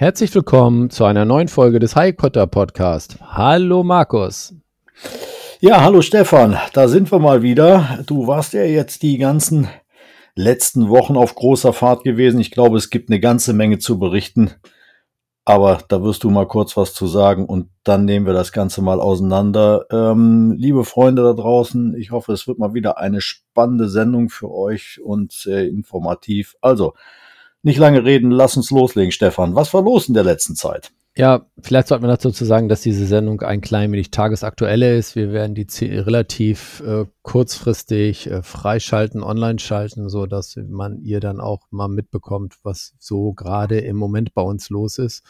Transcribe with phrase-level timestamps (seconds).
[0.00, 3.18] Herzlich willkommen zu einer neuen Folge des Highcotter Podcast.
[3.20, 4.54] Hallo Markus.
[5.58, 7.98] Ja, hallo Stefan, da sind wir mal wieder.
[8.06, 9.66] Du warst ja jetzt die ganzen
[10.36, 12.38] letzten Wochen auf großer Fahrt gewesen.
[12.38, 14.52] Ich glaube, es gibt eine ganze Menge zu berichten.
[15.44, 18.82] Aber da wirst du mal kurz was zu sagen und dann nehmen wir das Ganze
[18.82, 19.86] mal auseinander.
[19.90, 24.48] Ähm, liebe Freunde da draußen, ich hoffe, es wird mal wieder eine spannende Sendung für
[24.48, 26.54] euch und äh, informativ.
[26.60, 26.94] Also,
[27.62, 29.54] nicht lange reden, lass uns loslegen, Stefan.
[29.54, 30.92] Was war los in der letzten Zeit?
[31.18, 35.16] Ja, vielleicht sollte man dazu sagen, dass diese Sendung ein klein wenig tagesaktueller ist.
[35.16, 41.40] Wir werden die relativ äh, kurzfristig äh, freischalten, online schalten, so dass man ihr dann
[41.40, 45.24] auch mal mitbekommt, was so gerade im Moment bei uns los ist.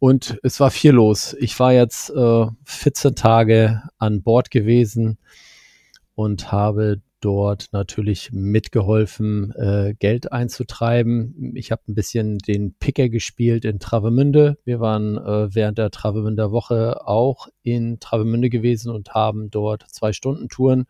[0.00, 1.36] Und es war viel los.
[1.38, 5.18] Ich war jetzt äh, 14 Tage an Bord gewesen
[6.16, 11.52] und habe dort natürlich mitgeholfen, äh, Geld einzutreiben.
[11.54, 14.58] Ich habe ein bisschen den Picker gespielt in Travemünde.
[14.64, 20.12] Wir waren äh, während der Travemünder Woche auch in Travemünde gewesen und haben dort zwei
[20.12, 20.84] Stunden Touren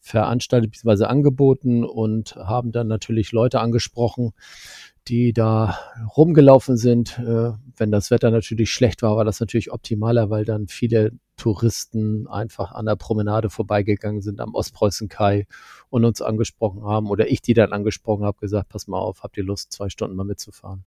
[0.00, 1.04] veranstaltet bzw.
[1.04, 4.32] angeboten und haben dann natürlich Leute angesprochen,
[5.08, 5.78] die da
[6.16, 7.18] rumgelaufen sind.
[7.18, 11.12] Äh, wenn das Wetter natürlich schlecht war, war das natürlich optimaler, weil dann viele
[11.42, 15.46] Touristen einfach an der Promenade vorbeigegangen sind am Ostpreußen-Kai
[15.90, 19.36] und uns angesprochen haben oder ich die dann angesprochen habe, gesagt, pass mal auf, habt
[19.36, 20.84] ihr Lust, zwei Stunden mal mitzufahren?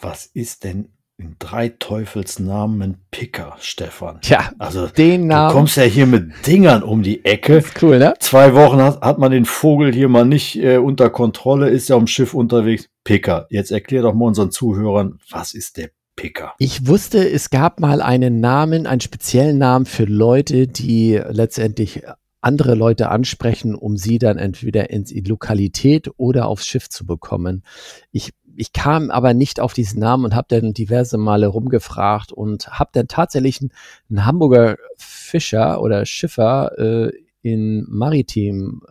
[0.00, 4.20] Was ist denn in drei Teufelsnamen Picker, Stefan?
[4.20, 5.48] Tja, also den Namen.
[5.48, 7.56] Du kommst ja hier mit Dingern um die Ecke.
[7.56, 8.14] Ist cool, ne?
[8.20, 11.96] Zwei Wochen hat, hat man den Vogel hier mal nicht äh, unter Kontrolle, ist ja
[11.96, 12.88] am Schiff unterwegs.
[13.02, 13.48] Picker.
[13.50, 16.54] Jetzt erklär doch mal unseren Zuhörern, was ist der Picker?
[16.58, 22.02] Ich wusste, es gab mal einen Namen, einen speziellen Namen für Leute, die letztendlich
[22.40, 27.62] andere Leute ansprechen, um sie dann entweder in die Lokalität oder aufs Schiff zu bekommen.
[28.10, 32.68] Ich ich kam aber nicht auf diesen Namen und habe dann diverse Male rumgefragt und
[32.68, 33.70] habe dann tatsächlich einen,
[34.10, 37.12] einen, Hamburger Fischer oder Schiffer äh,
[37.42, 38.82] in Maritim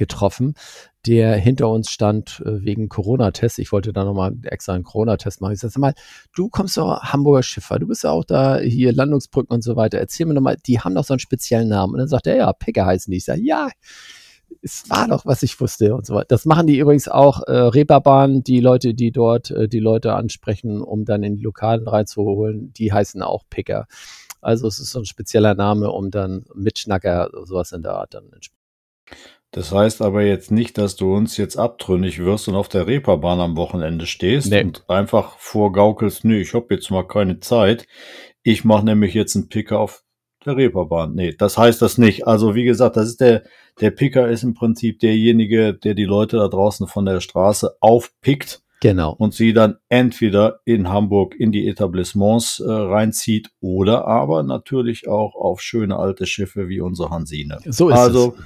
[0.00, 0.54] getroffen,
[1.06, 3.58] der hinter uns stand äh, wegen Corona-Test.
[3.58, 5.52] Ich wollte da nochmal extra einen Corona-Test machen.
[5.52, 5.92] Ich sag mal,
[6.34, 9.98] du kommst doch Hamburger Schiffer, du bist ja auch da hier Landungsbrücken und so weiter.
[9.98, 11.92] Erzähl mir nochmal, die haben doch so einen speziellen Namen.
[11.92, 13.18] Und dann sagt er, ja, Picker heißen die.
[13.18, 13.68] Ich sage, ja,
[14.62, 16.28] es war doch, was ich wusste und so weiter.
[16.28, 20.80] Das machen die übrigens auch äh, Reeperbahn, die Leute, die dort äh, die Leute ansprechen,
[20.80, 23.86] um dann in die Lokalen reinzuholen, die heißen auch Picker.
[24.40, 28.24] Also es ist so ein spezieller Name, um dann Mitschnacker, sowas in der Art dann
[28.32, 28.60] entsprechend.
[29.52, 33.40] Das heißt aber jetzt nicht, dass du uns jetzt abtrünnig wirst und auf der Reeperbahn
[33.40, 34.62] am Wochenende stehst nee.
[34.62, 37.86] und einfach vorgaukelst, nö, ich hab jetzt mal keine Zeit.
[38.42, 40.04] Ich mache nämlich jetzt einen Picker auf
[40.46, 41.14] der Reeperbahn.
[41.14, 42.26] Nee, das heißt das nicht.
[42.26, 43.42] Also wie gesagt, das ist der,
[43.80, 48.62] der Picker ist im Prinzip derjenige, der die Leute da draußen von der Straße aufpickt.
[48.82, 49.12] Genau.
[49.12, 55.34] Und sie dann entweder in Hamburg in die Etablissements äh, reinzieht oder aber natürlich auch
[55.34, 57.58] auf schöne alte Schiffe wie unsere Hansine.
[57.66, 58.44] So ist also es.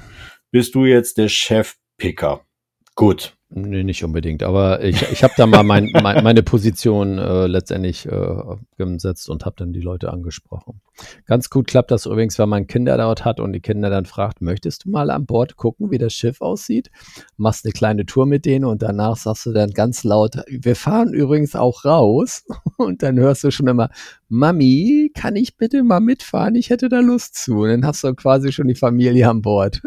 [0.55, 2.47] Bist du jetzt der Chefpicker.
[2.95, 3.37] Gut.
[3.57, 4.45] Nee, nicht unbedingt.
[4.45, 8.37] Aber ich, ich habe da mal mein, mein, meine Position äh, letztendlich äh,
[8.77, 10.81] gesetzt und habe dann die Leute angesprochen.
[11.27, 14.43] Ganz gut klappt das übrigens, wenn man Kinder dort hat und die Kinder dann fragt,
[14.43, 16.91] möchtest du mal an Bord gucken, wie das Schiff aussieht?
[17.37, 21.13] Machst eine kleine Tour mit denen und danach sagst du dann ganz laut, wir fahren
[21.13, 22.45] übrigens auch raus.
[22.77, 23.89] Und dann hörst du schon immer,
[24.29, 26.57] Mami, kann ich bitte mal mitfahren?
[26.57, 27.61] Ich hätte da Lust zu.
[27.61, 29.81] Und dann hast du quasi schon die Familie an Bord.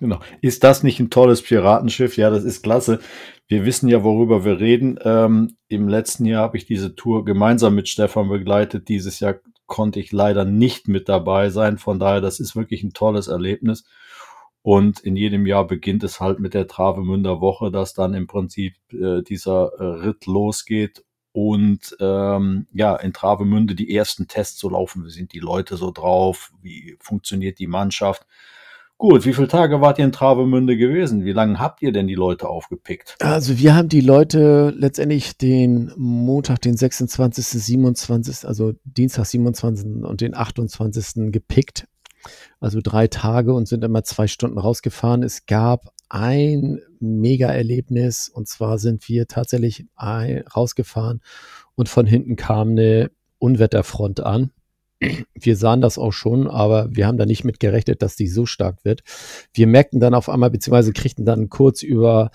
[0.00, 0.20] Genau.
[0.40, 2.16] Ist das nicht ein tolles Piratenschiff?
[2.16, 3.00] Ja, das ist klasse.
[3.48, 4.98] Wir wissen ja, worüber wir reden.
[5.04, 8.88] Ähm, Im letzten Jahr habe ich diese Tour gemeinsam mit Stefan begleitet.
[8.88, 9.36] Dieses Jahr
[9.66, 11.78] konnte ich leider nicht mit dabei sein.
[11.78, 13.84] Von daher, das ist wirklich ein tolles Erlebnis.
[14.62, 18.74] Und in jedem Jahr beginnt es halt mit der Travemünder Woche, dass dann im Prinzip
[18.92, 25.04] äh, dieser äh, Ritt losgeht und ähm, ja, in Travemünde die ersten Tests so laufen.
[25.04, 26.52] Wie sind die Leute so drauf?
[26.60, 28.26] Wie funktioniert die Mannschaft?
[29.02, 31.24] Gut, wie viele Tage wart ihr in Travemünde gewesen?
[31.24, 33.16] Wie lange habt ihr denn die Leute aufgepickt?
[33.18, 40.04] Also wir haben die Leute letztendlich den Montag, den 26., 27., also Dienstag, 27.
[40.04, 41.32] und den 28.
[41.32, 41.88] gepickt.
[42.60, 45.24] Also drei Tage und sind immer zwei Stunden rausgefahren.
[45.24, 51.22] Es gab ein Mega-Erlebnis und zwar sind wir tatsächlich rausgefahren
[51.74, 53.10] und von hinten kam eine
[53.40, 54.52] Unwetterfront an.
[55.34, 58.46] Wir sahen das auch schon, aber wir haben da nicht mit gerechnet, dass die so
[58.46, 59.02] stark wird.
[59.52, 62.30] Wir merkten dann auf einmal, beziehungsweise kriegten dann kurz über,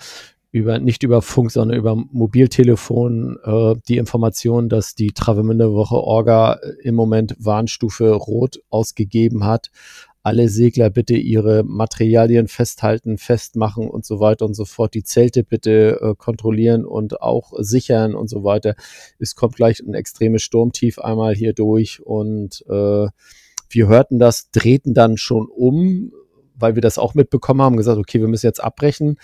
[0.50, 6.58] über nicht über Funk, sondern über Mobiltelefon äh, die Information, dass die Travemünde Woche Orga
[6.82, 9.70] im Moment Warnstufe Rot ausgegeben hat
[10.28, 15.42] alle Segler bitte ihre Materialien festhalten, festmachen und so weiter und so fort, die Zelte
[15.42, 18.74] bitte äh, kontrollieren und auch sichern und so weiter.
[19.18, 23.06] Es kommt gleich ein extremes Sturmtief einmal hier durch und äh,
[23.70, 26.12] wir hörten das, drehten dann schon um,
[26.54, 29.16] weil wir das auch mitbekommen haben, gesagt, okay, wir müssen jetzt abbrechen,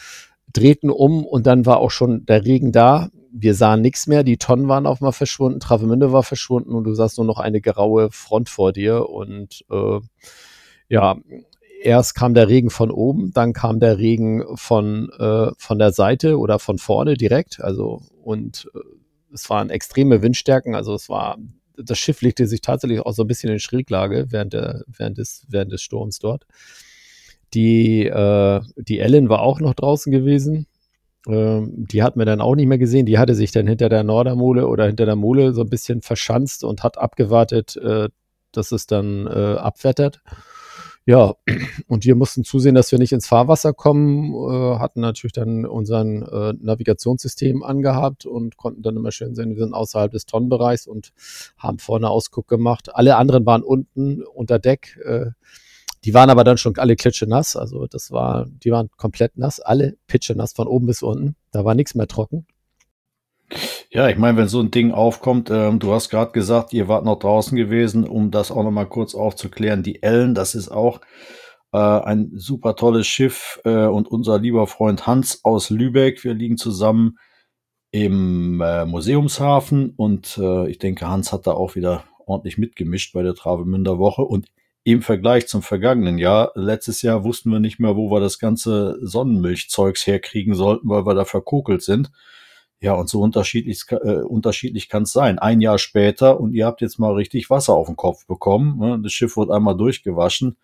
[0.54, 3.10] drehten um und dann war auch schon der Regen da.
[3.30, 6.94] Wir sahen nichts mehr, die Tonnen waren auf mal verschwunden, Travemünde war verschwunden und du
[6.94, 10.00] sahst nur noch eine graue Front vor dir und äh,
[10.88, 11.16] ja,
[11.82, 16.38] erst kam der Regen von oben, dann kam der Regen von, äh, von der Seite
[16.38, 17.60] oder von vorne direkt.
[17.60, 18.78] Also, und äh,
[19.32, 20.74] es waren extreme Windstärken.
[20.74, 21.38] Also, es war,
[21.76, 25.44] das Schiff legte sich tatsächlich auch so ein bisschen in Schräglage während, der, während, des,
[25.48, 26.46] während des Sturms dort.
[27.52, 30.66] Die, äh, die Ellen war auch noch draußen gewesen.
[31.28, 33.06] Ähm, die hat man dann auch nicht mehr gesehen.
[33.06, 36.64] Die hatte sich dann hinter der Nordermole oder hinter der Mole so ein bisschen verschanzt
[36.64, 38.08] und hat abgewartet, äh,
[38.52, 40.22] dass es dann äh, abwettert.
[41.06, 41.34] Ja,
[41.86, 46.22] und wir mussten zusehen, dass wir nicht ins Fahrwasser kommen, äh, hatten natürlich dann unseren
[46.22, 51.12] äh, Navigationssystem angehabt und konnten dann immer schön sehen, wir sind außerhalb des Tonnenbereichs und
[51.58, 52.94] haben vorne Ausguck gemacht.
[52.94, 54.98] Alle anderen waren unten unter Deck.
[55.04, 55.32] Äh,
[56.04, 59.96] die waren aber dann schon alle klitschenass, also das war, die waren komplett nass, alle
[60.06, 61.34] pitschenass von oben bis unten.
[61.50, 62.46] Da war nichts mehr trocken.
[63.90, 67.04] Ja, ich meine, wenn so ein Ding aufkommt, ähm, du hast gerade gesagt, ihr wart
[67.04, 69.82] noch draußen gewesen, um das auch noch mal kurz aufzuklären.
[69.82, 71.00] Die Ellen, das ist auch
[71.72, 76.24] äh, ein super tolles Schiff äh, und unser lieber Freund Hans aus Lübeck.
[76.24, 77.18] Wir liegen zusammen
[77.90, 83.22] im äh, Museumshafen und äh, ich denke, Hans hat da auch wieder ordentlich mitgemischt bei
[83.22, 84.48] der Travemünder Woche und
[84.84, 88.98] im Vergleich zum vergangenen Jahr, letztes Jahr wussten wir nicht mehr, wo wir das ganze
[89.00, 92.10] Sonnenmilchzeugs herkriegen sollten, weil wir da verkokelt sind.
[92.84, 95.38] Ja, und so unterschiedlich, äh, unterschiedlich kann es sein.
[95.38, 98.78] Ein Jahr später und ihr habt jetzt mal richtig Wasser auf den Kopf bekommen.
[98.78, 99.00] Ne?
[99.02, 100.58] Das Schiff wird einmal durchgewaschen.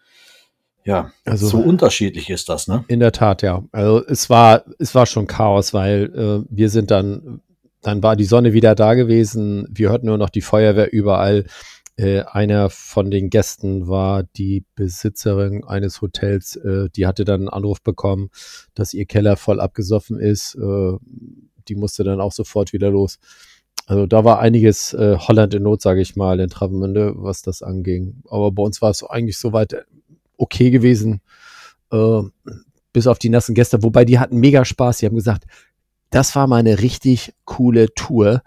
[0.84, 2.84] Ja, also so unterschiedlich ist das, ne?
[2.88, 3.64] In der Tat, ja.
[3.72, 7.40] Also es war, es war schon Chaos, weil äh, wir sind dann,
[7.80, 9.66] dann war die Sonne wieder da gewesen.
[9.70, 11.46] Wir hörten nur noch die Feuerwehr überall.
[11.96, 17.48] Äh, einer von den Gästen war die Besitzerin eines Hotels, äh, die hatte dann einen
[17.48, 18.28] Anruf bekommen,
[18.74, 20.54] dass ihr Keller voll abgesoffen ist.
[21.68, 23.18] Die musste dann auch sofort wieder los.
[23.86, 27.62] Also da war einiges äh, Holland in Not, sage ich mal, in Travemünde, was das
[27.62, 28.22] anging.
[28.28, 29.82] Aber bei uns war es eigentlich soweit äh,
[30.36, 31.20] okay gewesen,
[31.92, 32.22] äh,
[32.92, 33.82] bis auf die nassen Gäste.
[33.82, 34.98] Wobei die hatten mega Spaß.
[34.98, 35.44] Die haben gesagt,
[36.10, 38.42] das war mal eine richtig coole Tour.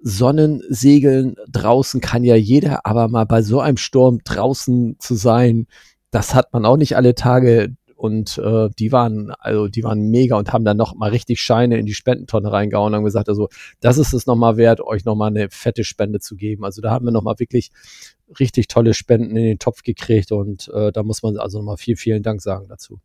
[0.00, 5.66] Sonnensegeln draußen kann ja jeder, aber mal bei so einem Sturm draußen zu sein,
[6.10, 10.38] das hat man auch nicht alle Tage und äh, die waren, also die waren mega
[10.38, 13.48] und haben dann noch mal richtig Scheine in die Spendentonne reingehauen und haben gesagt, also
[13.80, 16.64] das ist es nochmal wert, euch nochmal eine fette Spende zu geben.
[16.64, 17.70] Also da haben wir nochmal wirklich
[18.38, 21.96] richtig tolle Spenden in den Topf gekriegt und äh, da muss man also nochmal viel,
[21.96, 23.00] vielen Dank sagen dazu.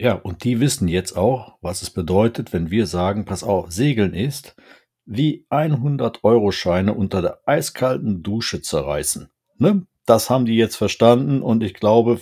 [0.00, 4.14] Ja, und die wissen jetzt auch, was es bedeutet, wenn wir sagen, pass auf, Segeln
[4.14, 4.56] ist
[5.04, 9.28] wie 100-Euro-Scheine unter der eiskalten Dusche zerreißen.
[9.58, 9.86] Ne?
[10.06, 12.20] Das haben die jetzt verstanden und ich glaube,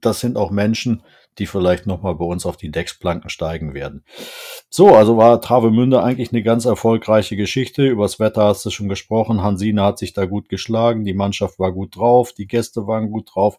[0.00, 1.02] das sind auch Menschen,
[1.38, 4.04] die vielleicht nochmal bei uns auf die Decksplanken steigen werden.
[4.70, 7.86] So, also war Travemünde eigentlich eine ganz erfolgreiche Geschichte.
[7.86, 9.42] Übers Wetter hast du schon gesprochen.
[9.42, 11.04] Hansine hat sich da gut geschlagen.
[11.04, 12.32] Die Mannschaft war gut drauf.
[12.32, 13.58] Die Gäste waren gut drauf.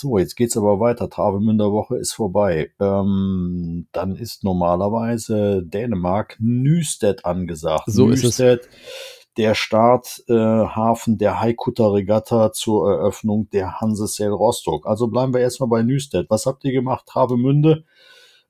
[0.00, 1.10] So, jetzt geht's aber weiter.
[1.10, 2.70] Travemünder Woche ist vorbei.
[2.78, 7.84] Ähm, dann ist normalerweise Dänemark Nüstedt angesagt.
[7.86, 14.86] So Nüstedt, ist es der Starthafen äh, der Haikutter Regatta zur Eröffnung der Hansesail Rostock.
[14.86, 16.28] Also bleiben wir erstmal bei Nüstedt.
[16.28, 17.06] Was habt ihr gemacht?
[17.06, 17.84] Travemünde?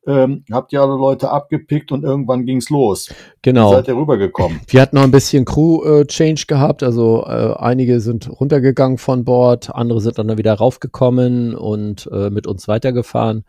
[0.07, 3.13] Ähm, habt ihr alle Leute abgepickt und irgendwann ging's los.
[3.43, 3.71] Genau.
[3.71, 4.61] Wie seid ihr rübergekommen?
[4.67, 9.75] Wir hatten noch ein bisschen Crew-Change äh, gehabt, also äh, einige sind runtergegangen von Bord,
[9.75, 13.45] andere sind dann wieder raufgekommen und äh, mit uns weitergefahren.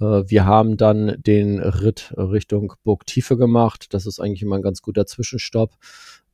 [0.00, 3.92] Äh, wir haben dann den Ritt Richtung Burg Tiefe gemacht.
[3.92, 5.72] Das ist eigentlich immer ein ganz guter Zwischenstopp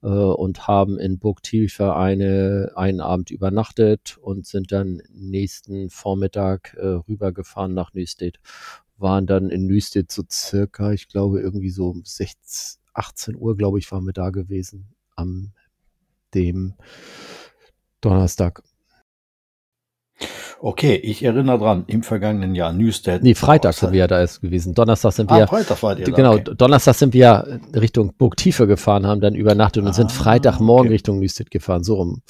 [0.05, 6.75] äh, und haben in Burg Tiefe eine, einen Abend übernachtet und sind dann nächsten Vormittag
[6.75, 8.39] äh, rübergefahren nach Nüstedt.
[8.99, 13.79] Waren dann in Nüstedt so circa, ich glaube, irgendwie so um 16, 18 Uhr, glaube
[13.79, 15.53] ich, waren wir da gewesen am
[16.35, 16.75] dem
[18.01, 18.63] Donnerstag.
[20.67, 23.23] Okay, ich erinnere dran, im vergangenen Jahr Newstead.
[23.23, 24.73] Nee, Freitag sind wir ja da erst gewesen.
[24.73, 25.43] Donnerstag sind wir.
[25.45, 26.55] Ah, Freitag war ihr da, Genau, okay.
[26.57, 30.95] Donnerstag sind wir Richtung Burgtiefe gefahren, haben dann übernachtet und sind Ah, Freitagmorgen okay.
[30.95, 32.23] Richtung Nüstedt gefahren, so rum.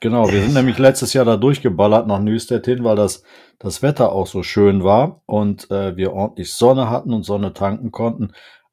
[0.00, 3.24] Genau, wir sind nämlich letztes Jahr da durchgeballert nach Newstead hin, weil das,
[3.58, 7.90] das Wetter auch so schön war und äh, wir ordentlich Sonne hatten und Sonne tanken
[7.90, 8.32] konnten.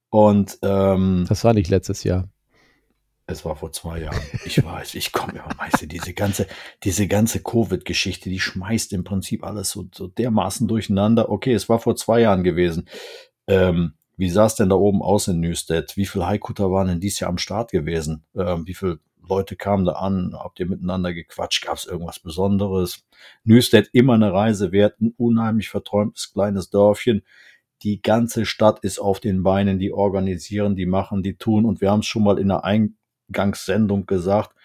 [0.10, 2.30] Und ähm, Das war nicht letztes Jahr.
[3.28, 4.22] Es war vor zwei Jahren.
[4.46, 6.48] Ich weiß, ich komme ja, weißt du, diese ganze,
[6.84, 11.30] diese ganze Covid-Geschichte, die schmeißt im Prinzip alles so, so dermaßen durcheinander.
[11.30, 12.88] Okay, es war vor zwei Jahren gewesen.
[13.48, 15.96] Ähm, wie sah es denn da oben aus in Newstead?
[15.98, 18.26] Wie viele Haikutter waren denn dieses Jahr am Start gewesen?
[18.34, 20.34] Ähm, wie viele Leute kamen da an?
[20.34, 21.66] Habt ihr miteinander gequatscht?
[21.66, 23.06] Gab es irgendwas Besonderes?
[23.44, 27.24] Newstead immer eine Reise wert, ein unheimlich verträumtes kleines Dörfchen.
[27.84, 31.66] Die ganze Stadt ist auf den Beinen, die organisieren, die machen, die tun.
[31.66, 32.64] Und wir haben es schon mal in der
[33.28, 34.56] Eingangssendung gesagt.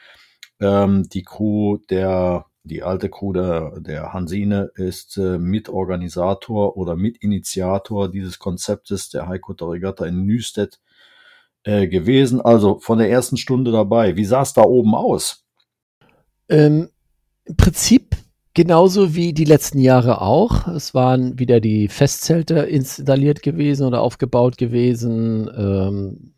[0.60, 8.10] Ähm, die Crew der, die alte Crew der, der Hansine ist äh, Mitorganisator oder Mitinitiator
[8.10, 10.80] dieses Konzeptes der Haikutter Regatta in Nüstedt
[11.64, 12.40] äh, gewesen.
[12.40, 14.16] Also von der ersten Stunde dabei.
[14.16, 15.44] Wie sah es da oben aus?
[16.48, 16.90] Ähm,
[17.44, 18.16] Im Prinzip
[18.54, 20.68] genauso wie die letzten Jahre auch.
[20.68, 25.50] Es waren wieder die Festzelte installiert gewesen oder aufgebaut gewesen.
[25.56, 26.34] Ähm,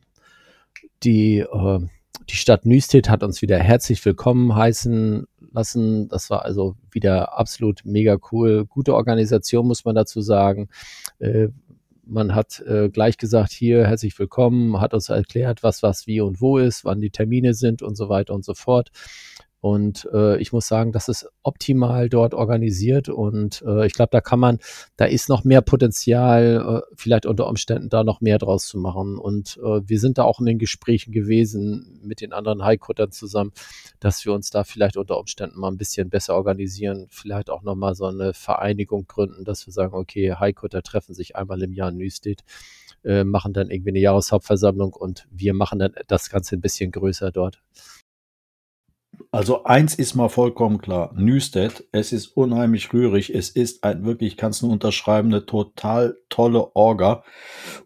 [1.03, 1.81] die, äh,
[2.29, 6.09] die Stadt Nüstedt hat uns wieder herzlich willkommen heißen lassen.
[6.09, 8.67] Das war also wieder absolut mega cool.
[8.67, 10.69] Gute Organisation, muss man dazu sagen.
[11.19, 11.49] Äh,
[12.07, 16.41] man hat äh, gleich gesagt, hier herzlich willkommen, hat uns erklärt, was was wie und
[16.41, 18.91] wo ist, wann die Termine sind und so weiter und so fort.
[19.65, 24.21] Und äh, ich muss sagen, das ist optimal dort organisiert und äh, ich glaube, da
[24.21, 24.59] kann man,
[24.99, 29.17] da ist noch mehr Potenzial, äh, vielleicht unter Umständen da noch mehr draus zu machen.
[29.17, 33.53] Und äh, wir sind da auch in den Gesprächen gewesen mit den anderen Highcuttern zusammen,
[34.01, 37.95] dass wir uns da vielleicht unter Umständen mal ein bisschen besser organisieren, vielleicht auch nochmal
[37.95, 41.97] so eine Vereinigung gründen, dass wir sagen, okay, Highcutter treffen sich einmal im Jahr in
[41.97, 42.43] Nüstedt,
[43.03, 47.33] äh, machen dann irgendwie eine Jahreshauptversammlung und wir machen dann das Ganze ein bisschen größer
[47.33, 47.63] dort.
[49.35, 51.13] Also eins ist mal vollkommen klar.
[51.17, 53.35] Newstead, es ist unheimlich rührig.
[53.35, 57.25] Es ist ein wirklich, kannst du unterschreiben, eine total tolle Orga.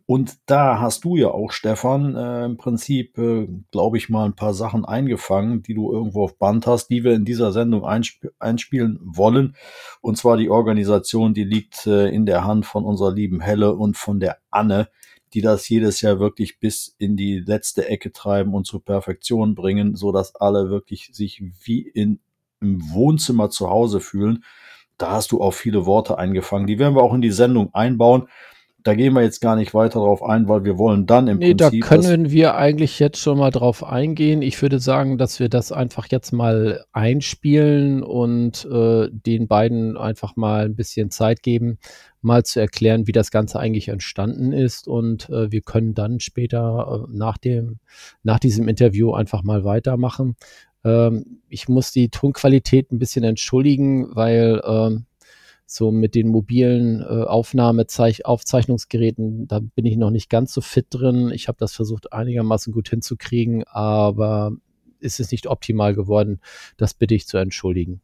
[0.04, 4.36] Und da hast du ja auch, Stefan, äh, im Prinzip, äh, glaube ich, mal ein
[4.36, 8.26] paar Sachen eingefangen, die du irgendwo auf Band hast, die wir in dieser Sendung einsp
[8.38, 9.56] einspielen wollen.
[10.02, 13.96] Und zwar die Organisation, die liegt äh, in der Hand von unserer lieben Helle und
[13.96, 14.88] von der Anne
[15.34, 19.96] die das jedes Jahr wirklich bis in die letzte Ecke treiben und zur Perfektion bringen,
[19.96, 22.20] so dass alle wirklich sich wie in,
[22.60, 24.44] im Wohnzimmer zu Hause fühlen.
[24.96, 26.66] Da hast du auch viele Worte eingefangen.
[26.66, 28.28] Die werden wir auch in die Sendung einbauen.
[28.84, 31.54] Da gehen wir jetzt gar nicht weiter drauf ein, weil wir wollen dann im nee,
[31.54, 31.82] Prinzip.
[31.82, 34.40] da können wir eigentlich jetzt schon mal drauf eingehen.
[34.40, 40.36] Ich würde sagen, dass wir das einfach jetzt mal einspielen und äh, den beiden einfach
[40.36, 41.78] mal ein bisschen Zeit geben,
[42.22, 44.86] mal zu erklären, wie das Ganze eigentlich entstanden ist.
[44.86, 47.80] Und äh, wir können dann später äh, nach dem,
[48.22, 50.36] nach diesem Interview einfach mal weitermachen.
[50.84, 55.06] Ähm, ich muss die Tonqualität ein bisschen entschuldigen, weil ähm,
[55.70, 60.86] so mit den mobilen äh, Aufnahmezeich Aufzeichnungsgeräten, da bin ich noch nicht ganz so fit
[60.88, 61.30] drin.
[61.30, 64.52] Ich habe das versucht einigermaßen gut hinzukriegen, aber
[64.98, 66.40] ist es nicht optimal geworden.
[66.78, 68.00] Das bitte ich zu entschuldigen.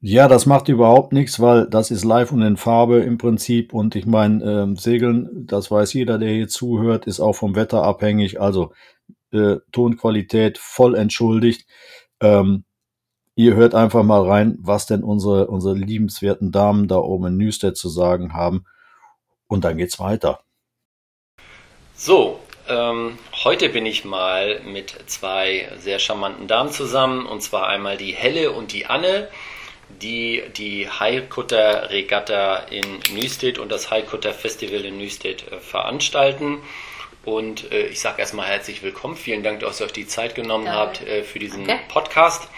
[0.00, 3.74] Ja, das macht überhaupt nichts, weil das ist live und in Farbe im Prinzip.
[3.74, 7.82] Und ich meine, ähm, Segeln, das weiß jeder, der hier zuhört, ist auch vom Wetter
[7.82, 8.40] abhängig.
[8.40, 8.72] Also
[9.32, 11.66] äh, Tonqualität voll entschuldigt.
[12.20, 12.64] Ähm,
[13.34, 17.76] ihr hört einfach mal rein, was denn unsere, unsere liebenswerten Damen da oben in Newstead
[17.76, 18.64] zu sagen haben.
[19.46, 20.40] Und dann geht's weiter.
[21.94, 27.26] So, ähm, heute bin ich mal mit zwei sehr charmanten Damen zusammen.
[27.26, 29.28] Und zwar einmal die Helle und die Anne
[30.00, 36.58] die die Highcutter Regatta in Nüstedt und das Highcutter Festival in Nüstedt äh, veranstalten.
[37.24, 39.16] Und äh, ich sage erstmal herzlich willkommen.
[39.16, 40.78] Vielen Dank, dass ihr euch die Zeit genommen Danke.
[40.78, 41.84] habt äh, für diesen Danke.
[41.88, 42.48] Podcast.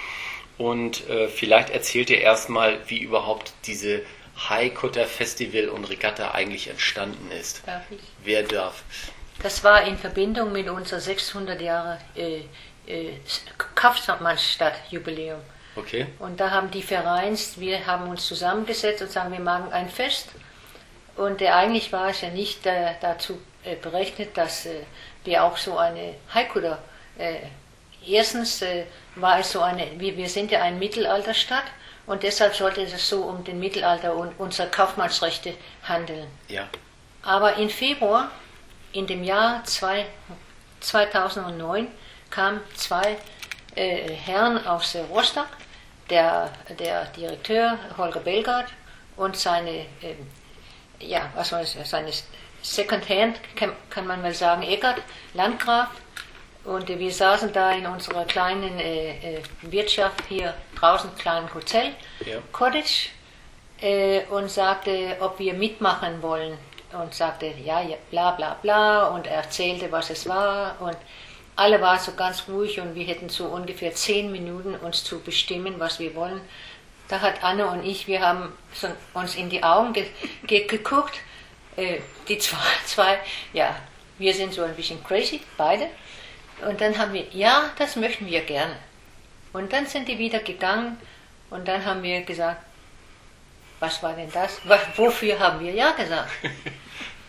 [0.58, 4.02] Und äh, vielleicht erzählt ihr erstmal, wie überhaupt diese
[4.48, 7.62] Highcutter Festival und Regatta eigentlich entstanden ist.
[7.66, 8.00] Darf ich?
[8.22, 8.82] Wer darf?
[9.42, 12.40] Das war in Verbindung mit unser 600 Jahre äh,
[12.86, 13.12] äh,
[13.75, 15.40] Kaufmannsstadt-Jubiläum.
[15.76, 16.06] Okay.
[16.18, 20.28] Und da haben die Vereins, wir haben uns zusammengesetzt und sagen, wir machen ein Fest.
[21.16, 24.80] Und äh, eigentlich war es ja nicht äh, dazu äh, berechnet, dass äh,
[25.25, 26.78] wir auch so eine Haikuda,
[27.18, 27.36] äh,
[28.06, 28.84] erstens äh,
[29.14, 31.64] war es so eine, wir, sind ja eine Mittelalterstadt
[32.06, 36.26] und deshalb sollte es so um den Mittelalter und unsere Kaufmannsrechte handeln.
[36.48, 36.68] Ja.
[37.22, 38.30] Aber im Februar,
[38.92, 40.06] in dem Jahr zwei,
[40.80, 41.88] 2009,
[42.30, 43.16] kamen zwei
[43.75, 45.48] äh, Herren aus äh, Rostock,
[46.08, 48.66] der, der Direktor Holger Belgard
[49.16, 50.30] und seine, ähm,
[51.00, 52.12] ja, was soll ich seine
[52.62, 55.00] Second Hand, kann, kann man mal sagen, Eckert,
[55.34, 55.88] Landgraf.
[56.66, 61.92] Und äh, wir saßen da in unserer kleinen äh, äh, Wirtschaft hier draußen, kleinen Hotel,
[62.25, 62.38] Ja.
[62.52, 63.11] Cottage,
[63.80, 66.58] äh, und sagte, ob wir mitmachen wollen.
[66.92, 70.76] Und sagte, ja, ja, bla bla bla, und er erzählte, was es war.
[70.80, 70.96] Und
[71.56, 75.75] alle waren so ganz ruhig und wir hätten so ungefähr zehn Minuten uns zu bestimmen,
[75.78, 76.40] was wir wollen.
[77.08, 80.06] Da hat Anne und ich, wir haben so uns in die Augen ge
[80.46, 81.16] ge geguckt.
[81.76, 83.18] Äh, die zwei, zwei,
[83.52, 83.76] ja,
[84.18, 85.88] wir sind so ein bisschen crazy, beide.
[86.64, 88.76] Und dann haben wir, ja, das möchten wir gerne.
[89.52, 90.98] Und dann sind die wieder gegangen
[91.50, 92.62] und dann haben wir gesagt,
[93.80, 94.60] was war denn das?
[94.96, 96.30] Wofür haben wir ja gesagt?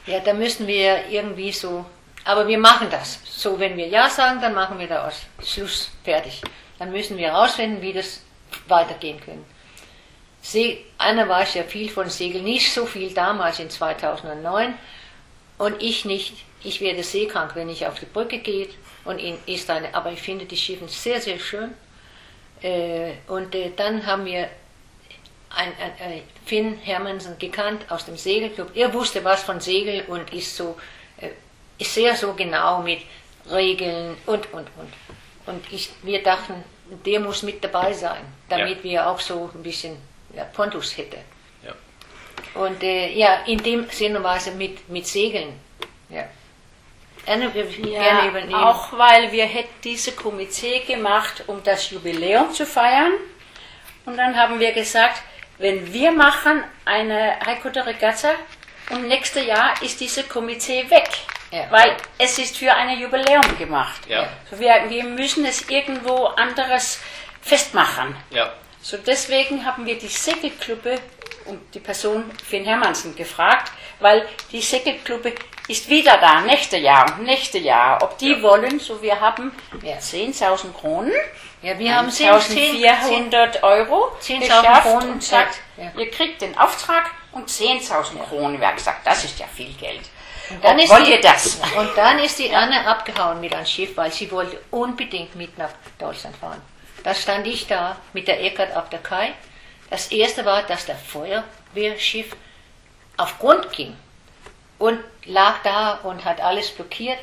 [0.05, 1.86] Ja, da müssen wir irgendwie so,
[2.24, 3.19] aber wir machen das.
[3.25, 5.25] So, wenn wir ja sagen, dann machen wir da aus.
[5.46, 6.41] Schluss, fertig.
[6.79, 8.22] Dann müssen wir herausfinden, wie das
[8.69, 9.46] weitergehen können.
[10.41, 14.75] See, Anna weiß ja viel von Segeln, nicht so viel damals in 2009
[15.57, 16.46] und ich nicht.
[16.63, 18.69] Ich werde seekrank, wenn ich auf die Brücke gehe
[19.08, 21.74] und in ist eine, aber ich finde die Schiffe sehr, sehr schön.
[22.62, 24.50] Äh, und äh, dann haben wir
[25.50, 28.76] ein, ein, ein Finn Hermansen gekannt aus dem Segelclub.
[28.76, 30.78] Er wusste was von Segel und ist so
[31.22, 31.30] äh,
[31.78, 33.02] ist sehr so genau mit
[33.50, 34.94] Regeln und und und.
[35.46, 36.56] Und ich, wir dachten,
[37.06, 38.84] der muss mit dabei sein, damit Ja.
[38.84, 39.96] wir auch so ein bisschen
[40.36, 41.18] ja, Pontus hätte.
[41.64, 41.74] Ja.
[42.62, 45.54] Und äh, ja, in dem Sinne war es mit, mit Segeln.
[46.10, 46.26] Ja.
[47.27, 48.53] Anne, wir gerne Ja, übernehmen.
[48.55, 53.12] auch weil wir hätten diese Komitee gemacht, um das Jubiläum zu feiern.
[54.05, 55.22] Und dann haben wir gesagt,
[55.57, 58.29] wenn wir machen eine Heiko de Regatta
[58.91, 61.10] und nächstes Jahr ist diese Komitee weg.
[61.51, 61.65] Ja.
[61.69, 64.01] Weil es ist für ein Jubiläum gemacht.
[64.07, 64.27] Ja.
[64.50, 67.00] So wir, wir müssen es irgendwo anderes
[67.41, 68.15] festmachen.
[68.31, 68.53] Ja.
[68.81, 71.00] So deswegen haben wir die Segelgruppe
[71.46, 75.34] und die Person Finn Hermansen gefragt, weil die Segelgruppe
[75.67, 78.01] ist wieder da, nächste Jahr und nächste Jahr.
[78.01, 79.51] Ob die wollen, so wir haben
[79.83, 79.97] Ja.
[79.97, 81.12] 10.000 Kronen,
[81.62, 82.83] ja, wir haben 10, 10,
[83.32, 85.91] 1.400 Euro 10.000 geschafft Kronen, und sagt, ja.
[85.97, 88.60] ihr kriegt den Auftrag und 10.000 Kronen.
[88.60, 90.01] Wir haben gesagt, das ist ja viel Geld.
[90.62, 91.60] Dann Ob wollt die, ihr das?
[91.77, 95.71] Und dann ist die Anne abgehauen mit einem Schiff, weil sie wollte unbedingt mit nach
[95.99, 96.62] Deutschland fahren.
[97.03, 99.34] Da stand ich da mit der Eckert auf der Kai.
[99.89, 102.36] Das erste war, dass der Feuerwehrschiff
[103.17, 103.95] auf Grund ging
[104.80, 107.20] und lag da und hat alles blockiert.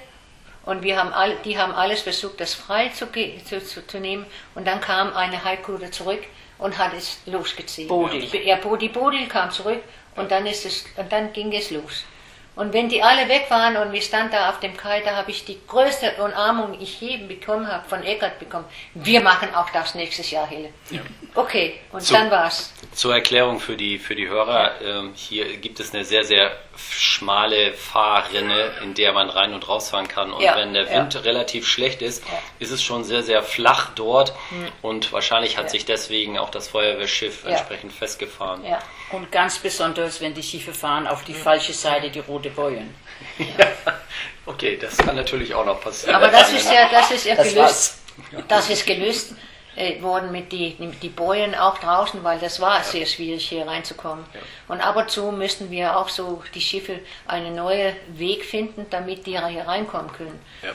[0.65, 4.25] Und wir haben all, die haben alles versucht, das frei zu, zu, zu, zu nehmen.
[4.55, 6.23] Und dann kam eine Heikude zurück
[6.59, 7.89] und hat es losgezogen.
[7.89, 8.25] Bodil.
[8.45, 9.83] Ja, die Bodil kam zurück
[10.17, 12.05] und dann, ist es, und dann ging es los.
[12.57, 15.31] Und wenn die alle weg waren und wir standen da auf dem Kai, da habe
[15.33, 18.65] ich die größte Umarmung, die ich je bekommen habe, von Eckert bekommen.
[18.95, 20.71] Wir machen auch das nächstes Jahr, Hille.
[21.35, 22.15] Okay, und So.
[22.15, 22.73] dann war's.
[22.93, 27.73] Zur Erklärung für die, für die Hörer, ähm, hier gibt es eine sehr, sehr schmale
[27.75, 30.33] Fahrrinne, in der man rein und rausfahren kann.
[30.33, 30.95] Und Ja, wenn der ja.
[31.01, 32.39] Wind relativ schlecht ist, Ja.
[32.59, 34.33] Ist es schon sehr, sehr flach dort.
[34.83, 37.51] Und wahrscheinlich hat sich deswegen auch das Feuerwehrschiff Ja.
[37.51, 38.65] entsprechend festgefahren.
[38.65, 38.79] Ja.
[39.13, 42.95] Und ganz besonders, wenn die Schiffe fahren auf die falsche Seite, die rote Bojen.
[44.47, 46.15] Okay, das kann natürlich auch noch passieren.
[46.17, 47.99] Aber das ist ja, das ist ja Das gelöst.
[48.49, 49.35] Das ist gelöst
[49.77, 53.67] äh, worden mit die, mit die Bojen auch draußen, weil das war sehr schwierig hier
[53.67, 54.25] reinzukommen.
[54.69, 59.27] Und ab und zu müssten wir auch so die Schiffe einen neuen Weg finden, damit
[59.27, 60.41] die hier reinkommen können.
[60.63, 60.71] Ja.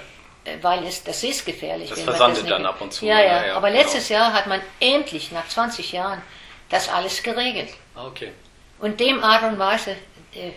[0.45, 1.89] Äh, Weil es, das ist gefährlich.
[1.89, 3.25] Das versandet nicht- dann ab und zu, Ja, ja.
[3.25, 3.81] ja, ja, Aber genau.
[3.81, 6.21] letztes Jahr hat man endlich, nach 20 Jahren,
[6.69, 7.69] das alles geregelt.
[7.95, 8.31] Okay.
[8.79, 9.91] Und dem Art und Weise,
[10.33, 10.51] äh,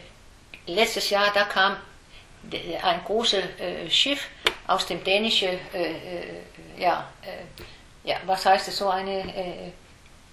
[0.67, 1.77] letztes Jahr, da kam
[2.43, 4.27] d- ein großes äh, Schiff
[4.69, 5.93] aus dem dänischen, äh, äh,
[6.79, 7.29] ja, äh,
[8.05, 9.73] ja, was heißt es, so eine, äh,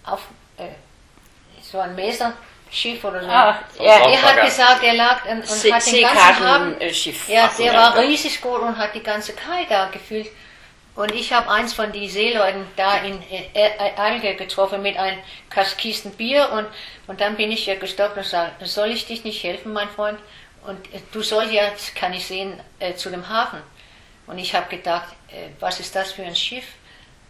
[0.04, 0.22] auf,
[0.58, 0.68] äh,
[1.62, 3.30] so ein Meserschiff oder so.
[3.30, 7.30] Ah, ja, er hat gesagt, er lag und, und See hat den ganzen Hafen, Seekartenschiff.
[7.30, 10.30] ja, der war riesig groß und hat die ganze Kai da gefüllt.
[10.96, 15.20] Und ich habe eins von den Seeleuten da in äh, Alge getroffen mit einem
[15.78, 16.68] Kisten Bier und,
[17.08, 20.20] und dann bin ich ja gestoppt und sagte, soll ich dich nicht helfen, mein Freund?
[20.66, 23.62] Und äh, du sollst ja, das kann ich sehen, äh, zu dem Hafen.
[24.28, 26.66] Und ich habe gedacht, äh, was ist das für ein Schiff?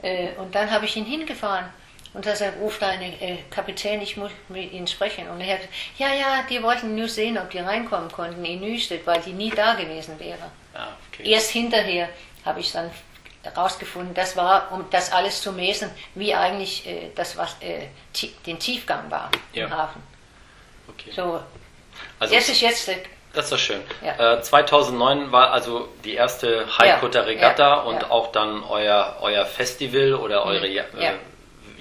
[0.02, 1.66] Äh, und dann habe ich ihn hingefahren.
[2.14, 5.28] Und da ruft eine äh, Kapitän, ich muss mit Ihnen sprechen.
[5.30, 8.62] Und er hat gesagt, ja, ja, die wollten nur sehen, ob die reinkommen konnten in
[8.62, 10.50] Nüstedt, weil die nie da gewesen wäre.
[10.74, 11.30] Ah, okay.
[11.30, 12.10] Erst hinterher
[12.44, 12.90] habe ich dann
[13.44, 17.88] herausgefunden, das war, um das alles zu messen, wie eigentlich äh, das, was äh,
[18.46, 19.66] den Tiefgang war Ja.
[19.68, 20.02] im Hafen.
[20.88, 21.12] okay.
[21.16, 21.40] So,
[22.20, 22.98] Also, das ist jetzt, äh,
[23.34, 23.82] Das ist doch schön.
[24.04, 24.38] Ja.
[24.38, 28.10] Äh, 2009 war also die erste Highcutter Ja, Regatta ja, und ja.
[28.12, 30.84] auch dann euer, euer Festival oder eure ja.
[31.00, 31.12] ja.
[31.12, 31.14] Äh,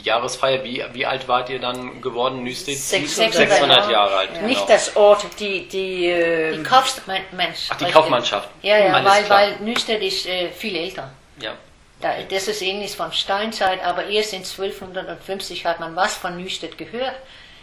[0.03, 2.79] Jahresfeier, wie, wie alt wart ihr dann geworden, Nüstedt?
[2.79, 4.35] 600 600 Jahre alt.
[4.35, 4.47] genau.
[4.47, 7.71] Nicht das Ort, die, die, äh, Die Kaufmannschaft.
[7.71, 8.49] Ach, die Kaufmannschaft.
[8.63, 9.39] Ja, ja, Alles weil, klar.
[9.39, 11.11] weil Nüstedt ist äh, viel älter.
[11.41, 11.55] Ja.
[12.01, 16.79] Da, das ist ähnlich von Steinzeit, aber erst in 1250 hat man was von Nüstedt
[16.79, 17.15] gehört.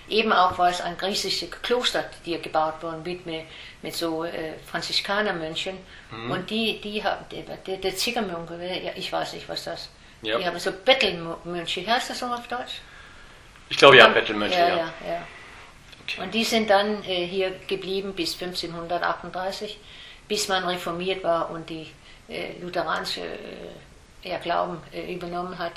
[0.09, 3.41] Eben auch, weil es ein griechisches Kloster hier gebaut worden mit, mit,
[3.85, 5.77] mit so äh, Franziskanermönchen.
[6.11, 6.31] Mhm.
[6.31, 9.89] Und die, die haben, der, der, Ziegermönche, ja, ich weiß nicht, was das
[10.23, 10.39] Ja.
[10.39, 12.81] Die haben so Bettelmönche, heißt das so auf Deutsch?
[13.69, 14.69] Ich glaube ja, Bettelmönche, ja.
[14.69, 14.75] ja.
[14.77, 15.27] ja, ja.
[16.03, 16.21] Okay.
[16.21, 19.77] Und die sind dann äh, hier geblieben bis 1538,
[20.27, 21.87] bis man reformiert war und die
[22.27, 25.73] äh, lutheranische äh, ja, Glauben äh, übernommen hat.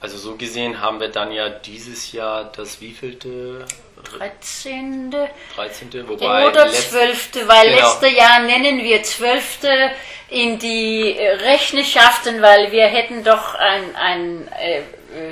[0.00, 3.66] Also so gesehen haben wir dann ja dieses Jahr das wievielte?
[4.00, 5.14] 13.
[5.56, 6.08] 13.
[6.08, 7.46] Wobei Oder letzt- 12.
[7.46, 7.80] Weil Genau.
[7.88, 9.90] letzte Jahr nennen wir 12.
[10.28, 14.78] in die Rechenschaften, weil wir hätten doch ein, ein äh,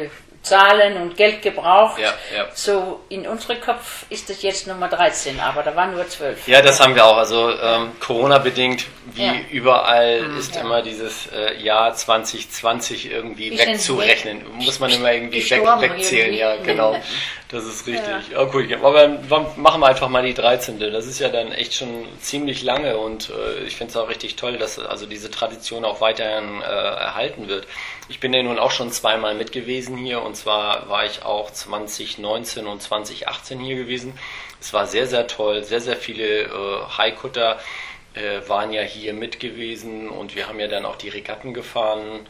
[0.04, 0.10] äh,
[0.42, 1.98] Zahlen und Geld gebraucht.
[1.98, 2.46] Ja, ja.
[2.54, 6.46] So in unserem Kopf ist es jetzt Nummer 13, aber da waren nur 12.
[6.48, 7.16] Ja, das haben wir auch.
[7.16, 9.34] Also ähm, Corona-bedingt, wie Ja.
[9.50, 14.42] überall, ist immer dieses äh, Jahr 2020 irgendwie Bisschen wegzurechnen.
[14.54, 16.32] Muss man immer irgendwie weg, wegzählen.
[16.32, 16.38] irgendwie.
[16.38, 16.96] Ja, genau.
[17.50, 18.30] Das ist richtig.
[18.32, 18.44] Ja.
[18.44, 19.08] gut, aber
[19.56, 20.78] machen wir einfach mal die 13.
[20.78, 24.36] Das ist ja dann echt schon ziemlich lange und äh, ich finde es auch richtig
[24.36, 27.66] toll, dass also diese Tradition auch weiterhin äh, erhalten wird.
[28.10, 31.50] Ich bin ja nun auch schon zweimal mit gewesen hier und zwar war ich auch
[31.50, 34.18] 2019 und 2018 hier gewesen.
[34.60, 35.62] Es war sehr, sehr toll.
[35.62, 36.48] Sehr, sehr viele äh,
[36.96, 37.58] Haikutter
[38.14, 42.26] äh, waren ja hier mit gewesen und wir haben ja dann auch die Regatten gefahren.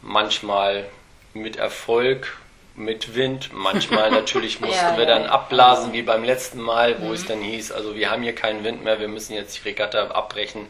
[0.00, 0.86] Manchmal
[1.34, 2.37] mit Erfolg,
[2.78, 3.50] mit Wind.
[3.52, 7.72] Manchmal natürlich mussten Ja, wir dann abblasen, wie beim letzten Mal, wo es dann hieß,
[7.72, 10.66] also wir haben hier keinen Wind mehr, wir müssen jetzt die Regatta abbrechen.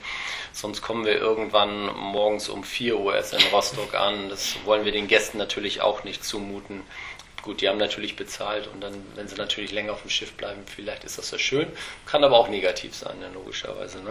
[0.52, 4.28] Sonst kommen wir irgendwann morgens um 4 Uhr erst in Rostock an.
[4.28, 6.82] Das wollen wir den Gästen natürlich auch nicht zumuten.
[7.42, 10.62] Gut, die haben natürlich bezahlt und dann, wenn sie natürlich länger auf dem Schiff bleiben,
[10.66, 11.68] vielleicht ist das ja schön.
[12.04, 14.02] Kann aber auch negativ sein, ja, logischerweise.
[14.02, 14.10] Ne?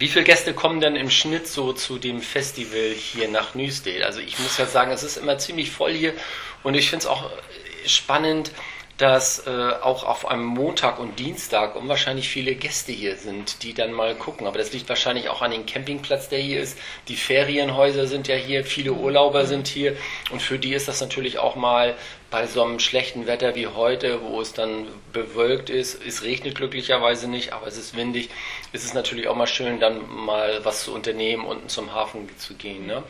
[0.00, 4.06] Wie viele Gäste kommen denn im Schnitt so zu dem Festival hier nach Newsdale?
[4.06, 6.14] Also ich muss ja sagen, es ist immer ziemlich voll hier
[6.62, 8.50] und ich finde es auch äh, spannend,
[8.96, 13.92] dass äh, auch auf einem Montag und Dienstag unwahrscheinlich viele Gäste hier sind, die dann
[13.92, 14.46] mal gucken.
[14.46, 16.78] Aber das liegt wahrscheinlich auch an dem Campingplatz, der hier ist.
[17.08, 19.98] Die Ferienhäuser sind ja hier, viele Urlauber sind hier
[20.30, 21.94] und für die ist das natürlich auch mal
[22.30, 27.28] bei so einem schlechten Wetter wie heute, wo es dann bewölkt ist, es regnet glücklicherweise
[27.28, 28.30] nicht, aber es ist windig,
[28.72, 32.54] ist es natürlich auch mal schön, dann mal was zu unternehmen, unten zum Hafen zu
[32.54, 32.86] gehen.
[32.86, 33.02] Ne?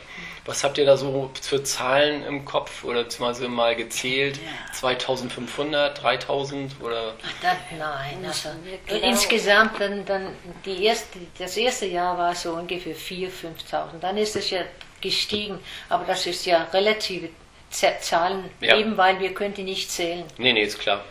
[0.45, 4.39] Was habt ihr da so für Zahlen im Kopf oder beziehungsweise mal gezählt?
[4.73, 7.13] 2500, 3000 oder?
[7.43, 8.49] Da, nein, also
[8.87, 9.07] Genau.
[9.07, 10.27] insgesamt dann, dann
[10.65, 13.29] die erste, das erste Jahr war so ungefähr 4.000,
[13.71, 13.99] 5.000.
[14.01, 14.61] Dann ist es ja
[14.99, 17.29] gestiegen, aber das ist ja relative
[17.71, 18.77] Zahlen, Ja.
[18.77, 20.23] eben weil wir können die nicht zählen.
[20.37, 21.03] Nee, nee, ist klar.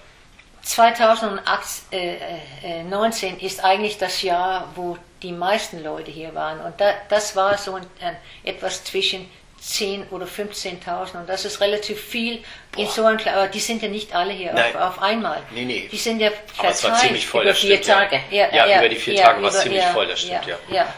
[0.62, 1.44] 2019
[1.92, 2.16] äh,
[2.62, 6.60] äh, 19 ist eigentlich das Jahr, wo die meisten Leute hier waren.
[6.60, 11.18] Und da, das war so ein, ein, etwas zwischen 10 oder 15.000.
[11.20, 12.42] Und das ist relativ viel
[12.76, 15.42] in so einem Aber die sind ja nicht alle hier auf, auf einmal.
[15.50, 15.88] Nee, nee.
[15.90, 17.00] Die sind ja Aber es war verteilt.
[17.00, 17.86] ziemlich voll, über das vier stimmt.
[17.88, 17.94] ja.
[17.94, 18.20] Tage.
[18.30, 20.92] Ja, über die vier Tage war es ziemlich voll, das stimmt, ja.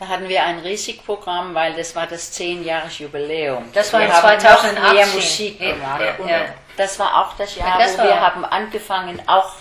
[0.00, 3.70] Da hatten wir ein Risikprogramm, weil das war das 10-Jahres-Jubiläum.
[3.74, 4.94] Das war wir in haben noch 2018.
[4.94, 6.00] mehr Musik gemacht.
[6.00, 6.54] ja, ja.
[6.78, 9.56] das war auch das Jahr, Ja, das wo wir haben angefangen, auch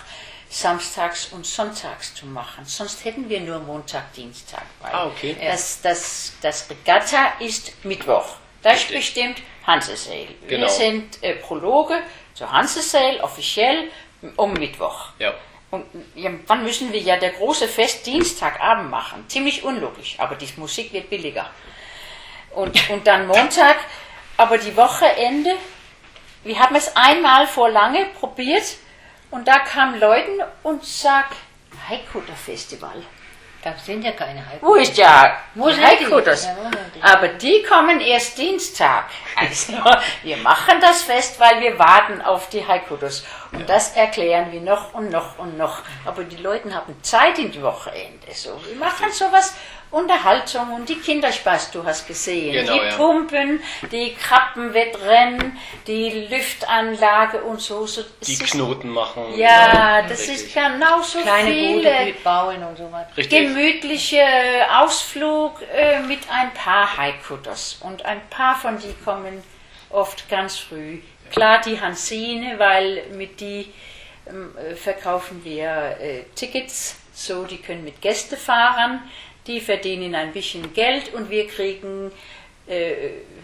[0.49, 2.63] samstags und sonntags zu machen.
[2.63, 4.63] Sonst hätten wir nur Montag, Dienstag.
[4.81, 5.35] Ah, okay.
[5.43, 8.37] Das, das, das Regatta ist Mittwoch.
[8.63, 8.95] Das Richtig.
[8.95, 10.29] bestimmt Hansesale.
[10.47, 10.61] Genau.
[10.61, 12.01] Wir sind äh, Prologe
[12.33, 13.89] zur Hansesale, offiziell
[14.37, 15.09] um Mittwoch.
[15.19, 15.33] Ja.
[15.71, 15.85] Und
[16.47, 19.25] wann müssen wir ja der große Fest Dienstagabend machen?
[19.27, 21.49] Ziemlich unlogisch, aber die Musik wird billiger.
[22.51, 23.77] Und, und dann Montag,
[24.37, 25.55] aber die Wochenende,
[26.43, 28.77] wir haben es einmal vor lange probiert
[29.29, 31.35] und da kamen Leute und sagt,
[31.87, 33.03] Haikutter Festival.
[33.61, 34.67] Da sind ja keine Heiko.
[34.67, 36.05] Wo ist ja Wo sind die?
[36.45, 37.03] Ja, die?
[37.03, 39.05] Aber die kommen erst Dienstag.
[39.35, 39.73] Also,
[40.23, 43.25] wir machen das Fest, weil wir warten auf die Haikutters.
[43.51, 45.81] Und das erklären wir noch und noch und noch.
[46.05, 48.27] Aber die Leute haben Zeit in die Wochenende.
[48.33, 49.53] So, wir machen sowas
[49.91, 52.53] Unterhaltung und die Kinderspaß, du hast gesehen.
[52.53, 52.95] Genau, die ja.
[52.95, 57.85] Pumpen, die Krabbenwettrennen, die Lüftanlage und so.
[57.87, 59.35] so Die ist- Knoten machen.
[59.37, 60.35] Ja, das Richtig.
[60.45, 61.75] ist genauso Kleine viele
[62.05, 63.17] Boote bauen und so was.
[63.17, 63.29] Richtig.
[63.47, 64.21] gemütliche
[64.77, 67.77] Ausflug äh, mit ein paar Haikutters.
[67.81, 69.43] Und ein paar von die kommen
[69.89, 70.99] oft ganz früh.
[71.31, 73.73] Klar, die Hansine, weil mit die
[74.27, 79.01] ähm, äh, verkaufen wir äh, Tickets, so die können mit Gäste fahren.
[79.47, 82.11] Die verdienen ein bisschen Geld und wir kriegen
[82.67, 82.93] äh,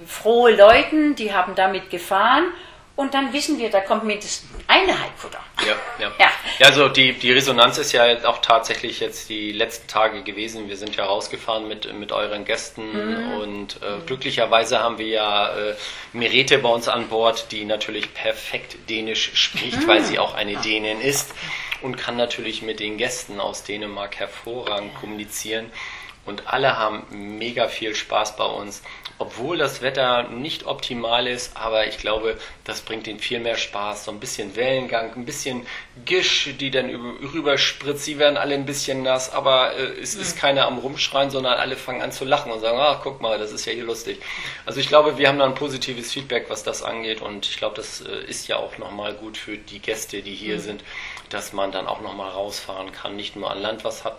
[0.05, 2.51] frohe Leute, die haben damit gefahren.
[2.95, 5.39] Und dann wissen wir, da kommt mindestens eine Haikutter.
[5.67, 6.13] Ja, ja.
[6.17, 6.31] Ja.
[6.59, 10.69] ja, also die, die Resonanz ist ja jetzt auch tatsächlich jetzt die letzten Tage gewesen.
[10.69, 15.75] Wir sind ja rausgefahren mit, mit euren Gästen und äh, glücklicherweise haben wir ja äh,
[16.13, 21.01] Merete bei uns an Bord, die natürlich perfekt Dänisch spricht, weil sie auch eine Dänin
[21.01, 21.33] ist
[21.81, 25.71] und kann natürlich mit den Gästen aus Dänemark hervorragend kommunizieren.
[26.25, 27.03] Und alle haben
[27.37, 28.81] mega viel Spaß bei uns,
[29.19, 34.05] obwohl das Wetter nicht optimal ist, aber ich glaube, das bringt ihnen viel mehr Spaß.
[34.05, 35.67] So ein bisschen Wellengang, ein bisschen
[36.03, 38.05] Gisch, die dann über- rüberspritzt.
[38.05, 41.75] Sie werden alle ein bisschen nass, aber äh, es ist keiner am Rumschreien, sondern alle
[41.75, 44.19] fangen an zu lachen und sagen, ach, guck mal, das ist ja hier lustig.
[44.65, 47.75] Also ich glaube, wir haben da ein positives Feedback, was das angeht und ich glaube,
[47.75, 50.83] das äh, ist ja auch nochmal gut für die Gäste, die hier sind,
[51.29, 53.15] dass man dann auch nochmal rausfahren kann.
[53.15, 53.61] Nicht nur ein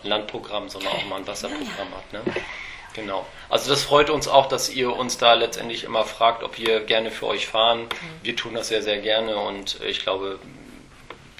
[0.03, 2.13] Landprogramm, sondern auch mal ein Wasserprogramm hat.
[2.13, 2.21] Ne?
[2.95, 3.27] Genau.
[3.49, 7.11] Also das freut uns auch, dass ihr uns da letztendlich immer fragt, ob wir gerne
[7.11, 7.87] für euch fahren.
[8.23, 10.39] Wir tun das sehr, sehr gerne und äh, ich glaube,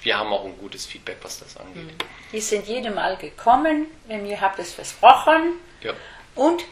[0.03, 1.95] wir haben auch ein gutes Feedback, was das angeht.
[2.31, 5.53] Die sind jedes Mal gekommen, wenn ihr habt es versprochen.
[5.81, 5.93] Ja.
[6.35, 6.63] Und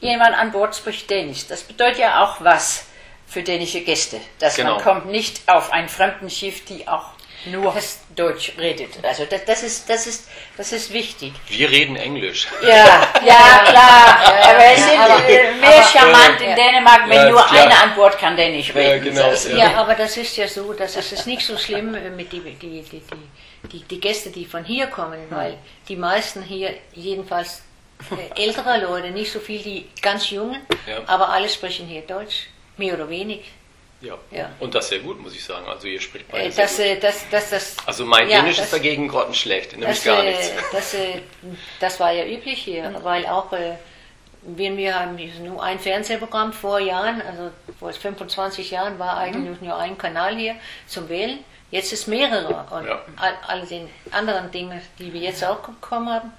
[0.00, 1.46] jemand an Bord spricht Dänisch.
[1.46, 2.86] Das bedeutet ja auch was
[3.26, 4.74] für dänische Gäste, dass Genau.
[4.74, 7.13] man kommt nicht auf ein fremden Schiff, die auch
[7.46, 7.74] nur
[8.16, 8.90] Deutsch redet.
[9.02, 11.32] Also das, das ist das ist das ist wichtig.
[11.48, 12.46] Wir reden Englisch.
[12.62, 12.68] Ja,
[13.26, 14.18] ja klar.
[14.50, 16.54] aber es sind aber- mehr charmant in.
[16.56, 17.62] Dänemark, wenn Ja, nur ist klar.
[17.66, 19.04] einer an Bord kann Dänisch reden.
[19.04, 19.56] genau, Das- ja.
[19.56, 22.40] Ja, aber das ist ja so, dass es ist nicht so schlimm äh, mit die,
[22.40, 23.02] die, die, die,
[23.72, 27.62] die, die Gäste, die von hier kommen, weil die meisten hier, jedenfalls
[28.36, 30.98] äh, ältere Leute, nicht so viel die ganz jungen, Ja.
[31.06, 33.40] aber alle sprechen hier Deutsch, mehr oder wenig.
[34.04, 34.18] Ja.
[34.30, 34.50] Ja.
[34.60, 35.66] Und das sehr gut, muss ich sagen.
[35.66, 36.84] Also ihr spricht beide Äh, sehr Das, gut.
[36.86, 40.22] äh, das, das, das, Also mein ja, Dänisch das- ist dagegen grottenschlecht, nämlich das, gar
[40.22, 40.52] äh, nichts.
[40.72, 40.94] Das,
[41.80, 43.76] das war ja üblich hier, weil auch äh,
[44.42, 49.76] wenn wir haben nur ein Fernsehprogramm vor Jahren, also vor 25 Jahren war eigentlich nur
[49.78, 51.38] ein Kanal hier zum Wählen.
[51.70, 53.00] Jetzt ist mehrere und Ja.
[53.16, 56.30] all, alle den anderen Dinge, die wir jetzt auch bekommen haben.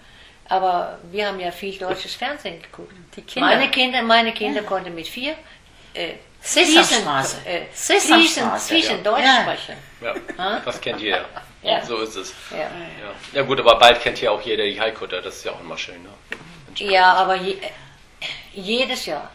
[0.48, 2.94] Aber wir haben ja viel deutsches Fernsehen geguckt.
[3.16, 3.48] Die Kinder.
[3.50, 5.34] Meine Kinder, meine Kinder konnten mit vier
[5.96, 6.14] äh,
[6.46, 7.38] Sesamstraße.
[7.46, 9.12] äh, Sesamstraße, fließend ja.
[9.12, 9.42] Deutsch Ja.
[9.42, 9.76] sprechen.
[10.38, 11.26] Ja, das kennt ihr
[11.64, 11.84] ja.
[11.84, 12.34] So ist es.
[12.52, 12.58] Ja.
[12.60, 12.70] Ja.
[13.34, 15.78] ja gut, aber bald kennt ja auch jeder die Haikutter, das ist ja auch immer
[15.78, 16.02] schön.
[16.04, 16.10] Ne?
[16.76, 17.58] Ja, aber je,
[18.54, 19.32] jedes Jahr.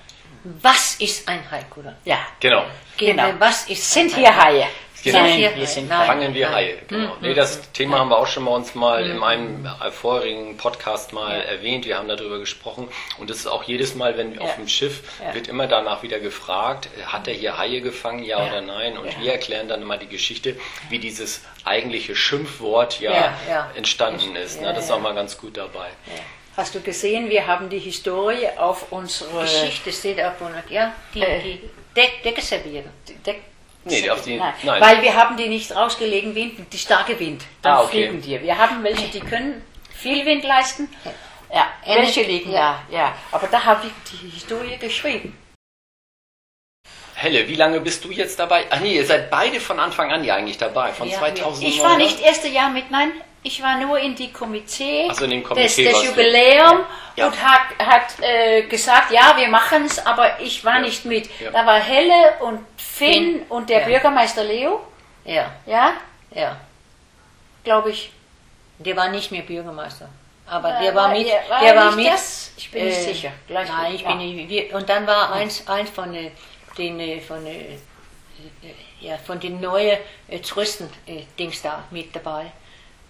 [0.62, 1.96] Was ist ein Haikuder?
[2.04, 2.64] Ja, Genau.
[2.96, 3.30] genau.
[3.38, 4.66] Was ist Sind hier Haie?
[5.02, 5.24] Genau.
[5.24, 6.06] Hier wir sind Nein.
[6.06, 6.54] Fangen wir nein.
[6.54, 6.78] Haie.
[6.88, 7.16] Genau.
[7.20, 11.12] Nee, das Thema haben wir auch schon mal uns mal in einem äh, vorherigen Podcast
[11.12, 11.86] mal erwähnt.
[11.86, 12.88] Wir haben darüber gesprochen.
[13.18, 16.20] Und das ist auch jedes Mal, wenn wir auf dem Schiff, wird immer danach wieder
[16.20, 18.98] gefragt, hat er hier Haie gefangen, ja, oder nein?
[18.98, 20.56] Und wir erklären dann immer die Geschichte,
[20.88, 23.70] wie dieses eigentliche Schimpfwort ja, Ja, ja.
[23.76, 24.60] entstanden ist.
[24.60, 24.72] Ne?
[24.72, 25.88] Das ist auch mal ganz gut dabei.
[26.56, 31.22] Hast du gesehen, wir haben die Historie auf unsere Geschichte steht auf und ja, die,
[31.22, 31.40] Äh.
[31.42, 32.90] die Deck, servieren.
[33.24, 33.42] Deck
[33.84, 34.52] Nee, auf die- nein.
[34.62, 34.80] nein.
[34.82, 37.42] Weil wir haben die nicht rausgelegen, Wind, die starke Wind.
[37.62, 38.08] Dann Ah, okay.
[38.08, 38.42] fliegen die.
[38.42, 40.88] Wir haben welche, die können viel Wind leisten.
[41.52, 42.82] Ja, welche liegen ja.
[42.90, 42.96] da.
[42.96, 45.36] Ja, aber da habe ich die Historie geschrieben.
[47.14, 48.64] Helle, wie lange bist du jetzt dabei?
[48.70, 51.68] Ach nee, ihr seid beide von Anfang an ja eigentlich dabei, von Ja, 2009.
[51.68, 55.24] Ich war nicht erste Jahr mit, nein, ich war nur in die Komitee, Ach so,
[55.24, 56.06] in dem des, Komitee des du.
[56.06, 56.80] Jubiläum
[57.16, 57.26] Ja.
[57.26, 61.28] und hat, hat äh, gesagt, ja, wir machen es, aber ich war nicht mit.
[61.40, 61.50] Ja.
[61.50, 63.42] Da war Helle und Finn Finn.
[63.48, 63.86] und der Ja.
[63.86, 64.80] Bürgermeister Leo,
[65.24, 65.94] Ja, ja,
[66.32, 66.56] ja.
[67.64, 68.12] glaube ich.
[68.78, 70.08] Der war nicht mehr Bürgermeister.
[70.46, 71.26] Aber Äh, der war mit.
[71.26, 72.06] er- war der er war mit.
[72.06, 72.52] das?
[72.56, 73.30] Ich bin nicht sicher.
[73.46, 74.08] Gleich nein, ich ja.
[74.08, 74.48] bin nicht.
[74.48, 76.30] Wir, und dann war eins, eins von äh,
[76.76, 77.76] den äh, von äh, äh,
[79.00, 79.98] ja, von den neuen
[80.28, 82.50] äh, Touristen-Dings da mit dabei.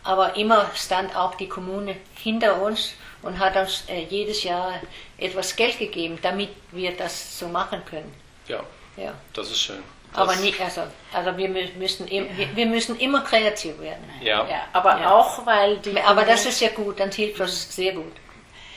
[0.02, 4.74] Aber immer stand auch die Kommune hinter uns und hat uns äh, jedes Jahr
[5.18, 8.12] etwas Geld gegeben, damit wir das so machen können.
[8.48, 8.60] Ja,
[8.96, 9.12] Ja.
[9.34, 9.82] das ist schön.
[10.12, 10.82] Aber Das- nicht, also,
[11.12, 14.02] also wir mü- müssen, im- wir, wir müssen immer kreativ werden.
[14.20, 14.44] Ja.
[14.48, 15.12] Ja, aber Ja.
[15.14, 18.12] auch, weil die Aber das Kommune- ist ja gut, dann hilft das sehr gut.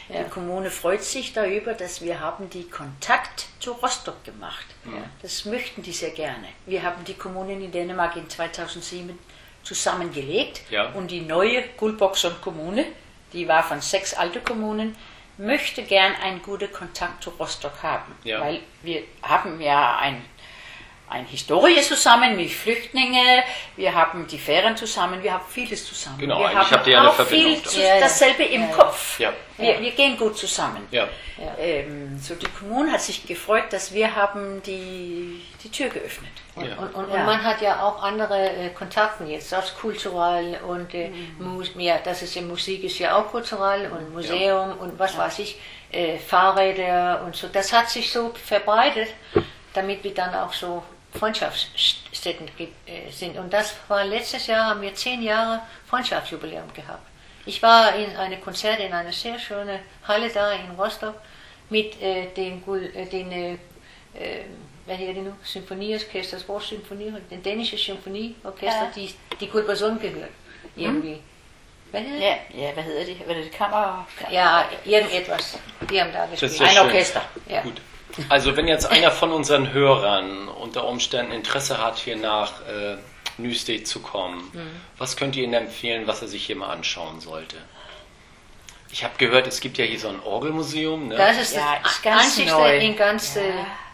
[0.10, 4.66] Die Kommune freut sich darüber, dass wir haben die Kontakt zu Rostock gemacht.
[5.24, 6.46] Das möchten die sehr gerne.
[6.68, 9.18] Wir haben die Kommunen in Dänemark in 2007
[9.64, 10.90] zusammengelegt Ja.
[10.94, 12.86] und die neue Gullboxon Kommune,
[13.34, 14.96] die war von sechs alte Kommunen,
[15.38, 18.40] möchte gern einen guten Kontakt zu Rostock haben, Ja.
[18.42, 20.24] weil wir haben ja ein
[21.14, 23.44] eine Historie zusammen mit Flüchtlingen,
[23.76, 26.18] wir haben die Ferien zusammen, wir haben vieles zusammen.
[26.18, 28.00] Genau, wir eigentlich haben habt ihr ja eine auch Verbindung viel zu, Ja, ja.
[28.02, 28.74] dasselbe im Ja, ja.
[28.76, 29.20] Kopf.
[29.20, 29.34] Ja.
[29.58, 30.88] Wir, wir gehen gut zusammen.
[30.90, 31.08] Ja.
[31.60, 36.32] Ähm, so die Kommune hat sich gefreut, dass wir haben die, die Tür geöffnet.
[36.56, 36.76] Und, Ja.
[36.78, 37.20] und, und, Ja.
[37.20, 42.00] und man hat ja auch andere äh, Kontakte jetzt, das kulturell und äh, Mus ja,
[42.04, 45.60] das ist ja Musik ist ja auch kulturell und Museum und was weiß ich,
[45.92, 47.48] äh, Fahrräder und so.
[47.48, 49.10] Das hat sich so verbreitet,
[49.74, 50.84] damit wir dann auch so
[51.20, 53.38] Freundschaftsstätten äh, sind.
[53.38, 57.06] Und das war letztes Jahr haben wir zehn Jahre Freundschaftsjubiläum gehabt.
[57.46, 61.16] Ich war in einem Konzert in einer sehr schönen Halle da in Rostock
[61.70, 62.64] mit äh, den,
[62.96, 63.58] äh, den äh,
[64.86, 68.92] hvad hedder det nu, symfoniorkester, vores symfoni, den dänische Symphonieorkester, Ja.
[68.96, 70.30] de, de Guldborgsund gehört.
[70.78, 71.18] Irgendwie.
[71.92, 72.26] Hvad hedder det?
[72.26, 73.16] Ja, ja hvad hedder det?
[73.16, 73.58] Hvad hedder det?
[73.58, 74.08] Kammer...
[74.32, 75.58] Ja, irgendetwas.
[75.90, 76.52] Die haben da Das gespielt.
[76.52, 76.88] ist ja Ein.
[76.88, 77.22] Orchester.
[77.50, 77.62] Ja.
[77.62, 77.82] Gut.
[78.30, 82.98] Also wenn jetzt einer von unseren Hörern unter Umständen Interesse hat, hier nach äh,
[83.38, 84.52] Newstate zu kommen,
[84.98, 87.58] was könnt ihr ihm empfehlen, was er sich hier mal anschauen sollte?
[88.92, 91.16] Ich habe gehört, es gibt ja hier so ein Orgelmuseum, ne?
[91.16, 92.78] Das ist Ja, das einzigste neu.
[92.78, 93.42] in ganz äh,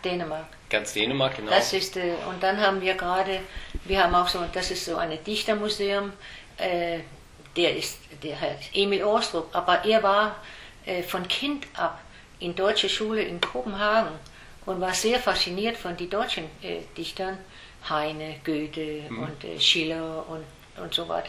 [0.04, 0.46] Dänemark.
[0.70, 1.52] Ganz Dänemark, genau.
[1.52, 3.40] Das ist, äh, und dann haben wir gerade,
[3.86, 6.12] wir haben auch so, das ist so ein Dichtermuseum,
[6.58, 7.00] äh,
[7.56, 10.36] der ist, der heißt Emil Orstrup, aber er war
[10.86, 12.00] äh, von Kind ab
[12.40, 14.14] in deutsche Schule in Kopenhagen
[14.66, 17.38] und war sehr fasziniert von den deutschen äh, Dichtern,
[17.90, 20.44] Heine, Goethe und äh, Schiller und,
[20.82, 21.24] und so was.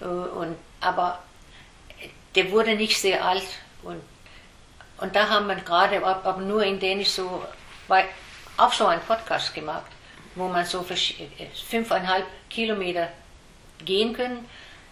[0.00, 1.18] Äh, und, aber
[2.34, 3.46] der wurde nicht sehr alt
[3.82, 4.00] und
[4.98, 7.42] und da haben wir gerade, ab- aber nur in Dänisch so,
[7.88, 8.04] weil,
[8.58, 9.86] auch so einen Podcast gemacht,
[10.34, 13.08] wo man so äh, fünfeinhalb Kilometer
[13.82, 14.46] gehen können.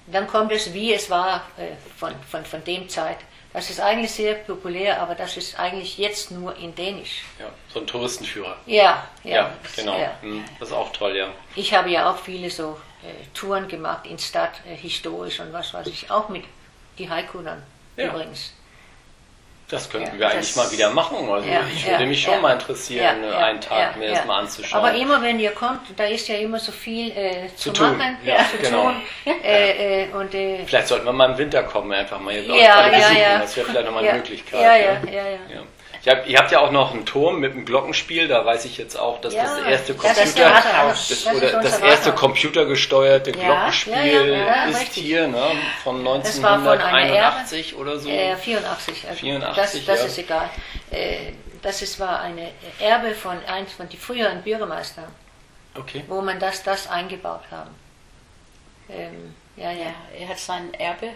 [0.06, 3.18] Dann kommt es, wie es war äh, von, von, von dem Zeit.
[3.58, 7.24] Das ist eigentlich sehr populär, aber das ist eigentlich jetzt nur in Dänisch.
[7.40, 8.56] ja, so ein Touristenführer.
[8.66, 9.34] Ja, ja.
[9.34, 9.98] Ja, genau.
[9.98, 10.12] Ja.
[10.20, 11.26] Hm, Das ist auch toll, ja.
[11.56, 15.74] Ich habe ja auch viele so äh, Touren gemacht in Stadt, äh, historisch und was
[15.74, 16.44] weiß ich, auch mit
[16.98, 17.08] die
[17.42, 17.64] dann
[17.96, 18.04] Ja.
[18.06, 18.52] übrigens.
[19.70, 21.28] Das könnten Ja, wir eigentlich mal wieder machen.
[21.30, 22.40] Also Ja, ich ja, würde mich schon ja.
[22.40, 24.14] mal interessieren, Ja, äh, ja, einen Tag ja, mir ja.
[24.14, 24.82] das mal anzuschauen.
[24.82, 27.98] Aber immer wenn ihr kommt, da ist ja immer so viel äh, zu, Zu tun,
[27.98, 28.84] machen, ja, zu genau.
[28.84, 29.02] tun.
[29.44, 32.88] Äh, äh, und, äh, Vielleicht sollten wir mal im Winter kommen, einfach mal hier ja,
[32.88, 33.16] ja, besuchen.
[33.18, 33.38] ja.
[33.40, 34.60] Das wäre vielleicht nochmal ja, eine Möglichkeit.
[34.60, 35.38] Ja, ja, ja, ja.
[35.56, 35.62] Ja.
[36.00, 38.78] Ich hab, ihr habt ja auch noch einen Turm mit einem Glockenspiel, da weiß ich
[38.78, 43.94] jetzt auch, dass Ja, das erste Computer, das das, Das das erste computergesteuerte Ja, Glockenspiel
[43.94, 45.02] ja, ja, ja, ist richtig.
[45.02, 45.42] hier ne,
[45.82, 48.08] von Das war von einer 1981 oder so.
[48.08, 49.06] Äh, 84.
[49.08, 50.06] Also 84, das das ja.
[50.06, 50.50] ist egal.
[50.90, 51.32] Äh,
[51.62, 55.08] das ist, war eine Erbe von eins von die früheren Bürgermeistern,
[55.74, 56.04] Okay.
[56.06, 57.70] wo man das, das eingebaut haben.
[58.88, 59.78] Ähm, ja, ja.
[59.86, 61.10] Ja, er hat sein Erbe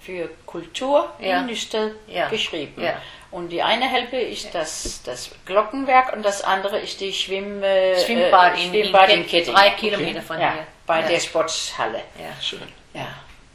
[0.00, 1.40] für Kultur Ja.
[1.40, 2.28] in Nüstel Ja.
[2.28, 2.82] geschrieben.
[2.82, 3.00] Ja.
[3.30, 7.98] Und die eine Hälfte ist das, das Glockenwerk und das andere ist die Schwimm, äh,
[8.02, 9.54] Schwimmbad äh, in, Schwimmbad in, in Ketting.
[9.54, 10.66] drei Kilometer von ja, hier.
[10.86, 11.08] bei ja.
[11.08, 11.98] der Sportshalle.
[12.18, 12.42] Ja.
[12.42, 12.62] Schön.
[12.94, 13.06] Ja.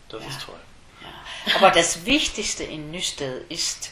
[0.10, 0.56] Das ist toll.
[1.56, 3.92] Aber das Wichtigste in Nüstel ist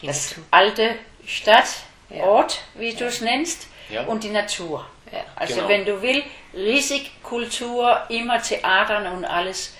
[0.00, 0.44] Die das Natur.
[0.50, 0.94] alte Ja.
[1.26, 4.04] Stadtort, wie du es nennst, Ja.
[4.04, 4.86] und die Natur.
[5.12, 5.20] Ja.
[5.36, 5.68] Also Genau.
[5.68, 9.74] wenn du willst, riesig Kultur, immer Theatern und alles,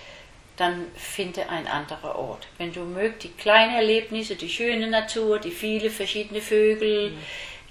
[0.58, 2.46] dann finde ein anderer Ort.
[2.58, 7.12] Wenn du mögt die kleinen Erlebnisse, die schöne Natur, die viele verschiedene Vögel,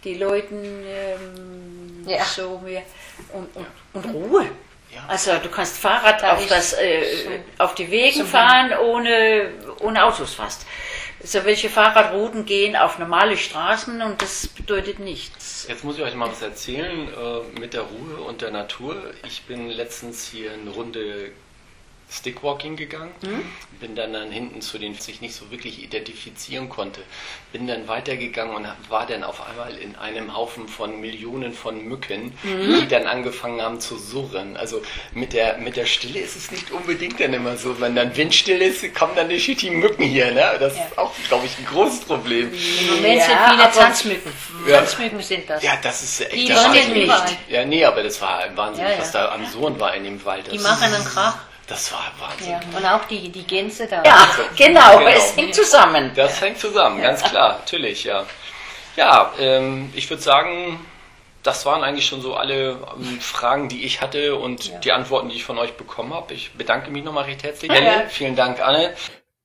[0.04, 2.24] die Leute ähm, Ja.
[2.24, 2.84] so mehr
[3.34, 4.46] und, und, und Ruhe.
[4.94, 5.04] Ja.
[5.10, 7.04] Also du kannst Fahrrad Da auf, das, äh,
[7.58, 9.50] so- auf die Wegen so fahren ohne,
[9.82, 10.66] ohne Autos fast.
[11.24, 15.66] So welche Fahrradrouten gehen auf normale Straßen und das bedeutet nichts.
[15.68, 18.96] Jetzt muss ich euch mal was erzählen äh, mit der Ruhe und der Natur.
[19.26, 21.32] Ich bin letztens hier eine Runde
[22.10, 23.12] Stickwalking gegangen,
[23.82, 27.02] bin dann, dann hinten zu den, die ich nicht so wirklich identifizieren konnte,
[27.52, 32.32] bin dann weitergegangen und war dann auf einmal in einem Haufen von Millionen von Mücken,
[32.44, 34.56] die dann angefangen haben zu surren.
[34.56, 34.82] Also
[35.14, 37.80] mit der, mit der Stille ist es nicht unbedingt dann immer so.
[37.82, 40.32] Wenn dann windstill ist, kommen dann nicht die Mücken hier.
[40.32, 40.56] Ne?
[40.60, 42.52] Das ist auch, glaube ich, ein großes Problem.
[42.54, 44.32] Im Moment sind Ja, viele Tanzmücken.
[44.66, 44.78] Ja.
[44.78, 45.62] Tanzmücken sind das.
[45.62, 47.12] Ja, das ist echt Die der Wahnsinn.
[47.50, 49.00] Ja, nee, aber das war Wahnsinn, Ja, ja.
[49.00, 50.48] was da am Sohn war in dem Wald.
[50.48, 51.38] Das, Die machen einen Krach.
[51.68, 52.52] Das war Wahnsinn.
[52.52, 52.60] Ja.
[52.78, 54.02] Und auch die, die Gänse da.
[54.04, 55.10] Ja, genau, Genau.
[55.10, 56.12] es hängt zusammen.
[56.16, 58.26] Das hängt zusammen, ganz klar, natürlich, ja.
[58.96, 60.80] Ja, ähm, ich würde sagen,
[61.44, 64.80] das waren eigentlich schon so alle ähm, Fragen, die ich hatte und Ja.
[64.80, 66.34] die Antworten, die ich von euch bekommen habe.
[66.34, 67.70] Ich bedanke mich nochmal recht herzlich.
[67.72, 67.78] Ja.
[67.78, 68.94] Helle, vielen Dank, Anne.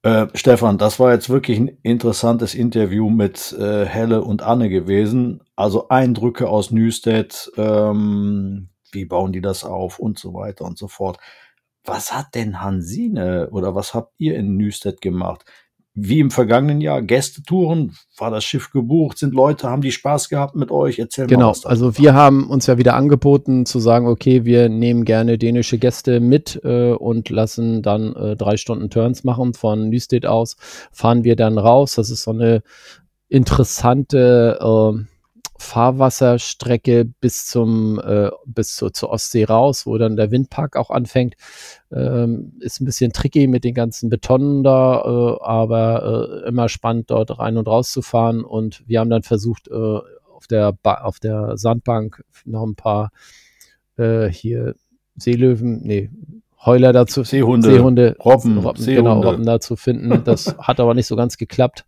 [0.04, 5.42] Äh, Stefan, das war jetzt wirklich ein interessantes Interview mit äh, Helle und Anne gewesen.
[5.54, 10.88] Also Eindrücke aus Newstead, ähm, wie bauen die das auf und so weiter und so
[10.88, 11.18] fort.
[11.84, 15.44] Was hat denn Hansine oder was habt ihr in Newstead gemacht?
[15.94, 17.94] wie im vergangenen Jahr Gästetouren?
[18.16, 19.18] War das Schiff gebucht?
[19.18, 20.98] Sind Leute, haben die Spaß gehabt mit euch?
[20.98, 24.68] Erzähl genau, mal was also wir haben uns ja wieder angeboten zu sagen, okay, wir
[24.68, 29.90] nehmen gerne dänische Gäste mit äh, und lassen dann äh, drei Stunden Turns machen von
[29.90, 30.56] Nüstedt aus.
[30.92, 31.94] Fahren wir dann raus.
[31.96, 32.62] Das ist so eine
[33.28, 35.11] interessante äh,
[35.62, 41.34] Fahrwasserstrecke bis zum äh, bis zu, zur Ostsee raus, wo dann der Windpark auch anfängt.
[41.90, 47.10] Ähm, ist ein bisschen tricky mit den ganzen Betonnen da, äh, aber äh, immer spannend
[47.10, 48.44] dort rein und raus zu fahren.
[48.44, 53.10] Und wir haben dann versucht, äh, auf der ba auf der Sandbank noch ein paar
[53.96, 54.74] äh, hier
[55.14, 56.10] Seelöwen, nee,
[56.64, 59.02] Heuler dazu, Seehunde, Seehunde Robben, Robben Seehunde.
[59.02, 60.22] genau, Robben da zu finden.
[60.24, 61.86] Das hat aber nicht so ganz geklappt.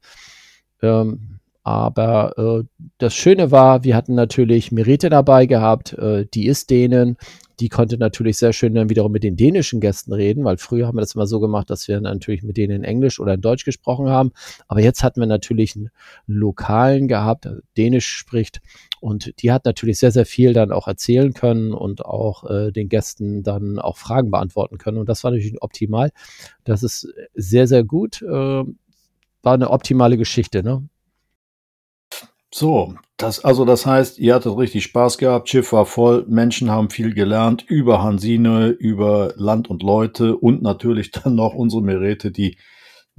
[0.82, 6.70] Ähm, aber äh, das Schöne war, wir hatten natürlich Merete dabei gehabt, äh, die ist
[6.70, 7.16] Dänen.
[7.60, 10.96] Die konnte natürlich sehr schön dann wiederum mit den dänischen Gästen reden, weil früher haben
[10.96, 13.64] wir das immer so gemacht, dass wir natürlich mit denen in Englisch oder in Deutsch
[13.64, 14.32] gesprochen haben.
[14.68, 15.90] Aber jetzt hatten wir natürlich einen
[16.26, 18.60] Lokalen gehabt, der Dänisch spricht.
[19.00, 22.88] Und die hat natürlich sehr, sehr viel dann auch erzählen können und auch äh, den
[22.88, 24.98] Gästen dann auch Fragen beantworten können.
[24.98, 26.10] Und das war natürlich optimal.
[26.64, 28.20] Das ist sehr, sehr gut.
[28.20, 30.88] Äh, war eine optimale Geschichte, ne?
[32.56, 36.88] So, das, also das heißt, ihr hattet richtig Spaß gehabt, Schiff war voll, Menschen haben
[36.88, 42.56] viel gelernt über Hansine, über Land und Leute und natürlich dann noch unsere Merete, die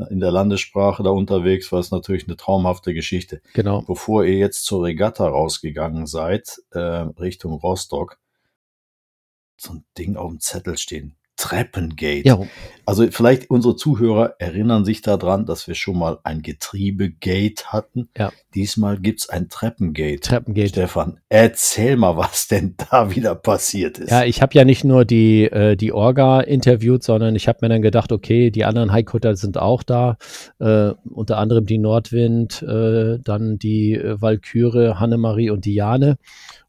[0.09, 3.41] in der Landessprache da unterwegs war, ist natürlich eine traumhafte Geschichte.
[3.53, 3.81] Genau.
[3.81, 8.17] Bevor ihr jetzt zur Regatta rausgegangen seid, äh, Richtung Rostock,
[9.57, 11.17] so ein Ding auf dem Zettel stehen.
[11.35, 12.25] Treppengate.
[12.25, 12.39] Ja,
[12.85, 18.09] Also vielleicht unsere Zuhörer erinnern sich daran, dass wir schon mal ein Getriebegate hatten.
[18.17, 18.31] Ja.
[18.53, 20.19] Diesmal gibt's ein Treppengate.
[20.19, 20.69] Treppengate.
[20.69, 24.11] Stefan, erzähl mal, was denn da wieder passiert ist.
[24.11, 27.69] Ja, ich habe ja nicht nur die, äh, die Orga interviewt, sondern ich habe mir
[27.69, 30.17] dann gedacht, okay, die anderen Highcutter sind auch da,
[30.59, 36.17] äh, unter anderem die Nordwind, äh, dann die äh, Walküre, Hannemarie und Diane.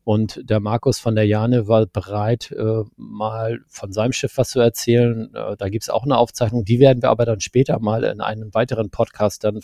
[0.06, 4.60] Und der Markus von der Jane war bereit, äh, mal von seinem Schiff was zu
[4.60, 5.34] erzählen.
[5.34, 8.54] Äh, da gibt's auch eine Aufzeichnung, die werden wir aber dann später mal in einem
[8.54, 9.61] weiteren Podcast dann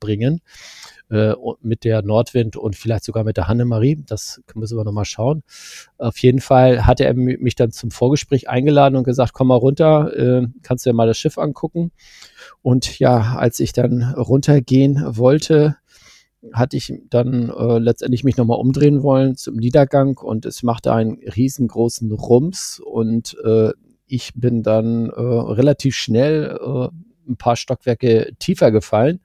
[0.00, 0.40] bringen
[1.10, 4.02] äh, mit der Nordwind und vielleicht sogar mit der Hannemarie.
[4.06, 5.42] Das müssen wir nochmal schauen.
[5.98, 10.16] Auf jeden Fall hatte er mich dann zum Vorgespräch eingeladen und gesagt, komm mal runter,
[10.16, 11.92] äh, kannst du dir mal das Schiff angucken.
[12.62, 15.76] Und ja, als ich dann runtergehen wollte,
[16.52, 21.18] hatte ich dann äh, letztendlich mich nochmal umdrehen wollen zum Niedergang und es machte einen
[21.18, 23.70] riesengroßen Rums und äh,
[24.14, 26.88] ich bin dann äh, relativ schnell äh,
[27.28, 29.20] ein paar Stockwerke tiefer gefallen,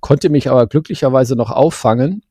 [0.00, 2.22] konnte mich aber glücklicherweise noch auffangen,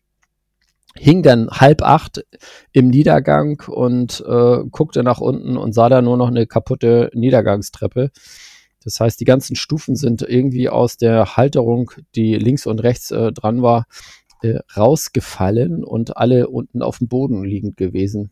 [0.95, 2.25] hing dann halb acht
[2.71, 8.11] im Niedergang und äh, guckte nach unten und sah da nur noch eine kaputte Niedergangstreppe.
[8.83, 13.33] Das heißt, die ganzen Stufen sind irgendwie aus der Halterung, die links und rechts äh,
[13.33, 13.85] dran war,
[14.41, 18.31] äh, rausgefallen und alle unten auf dem Boden liegend gewesen.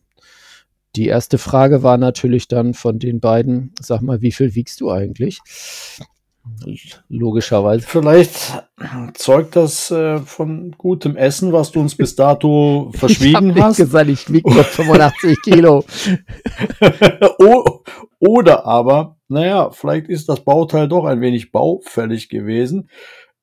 [0.96, 4.90] Die erste Frage war natürlich dann von den beiden, sag mal, wie viel wiegst du
[4.90, 5.40] eigentlich?
[7.08, 7.86] Logischerweise.
[7.86, 8.62] Vielleicht
[9.14, 13.76] zeugt das äh, von gutem Essen, was du uns bis dato verschwiegen ich hast.
[13.76, 15.84] gesagt, ich wiege nur 85 Kilo.
[18.18, 22.88] Oder aber, naja, vielleicht ist das Bauteil doch ein wenig baufällig gewesen.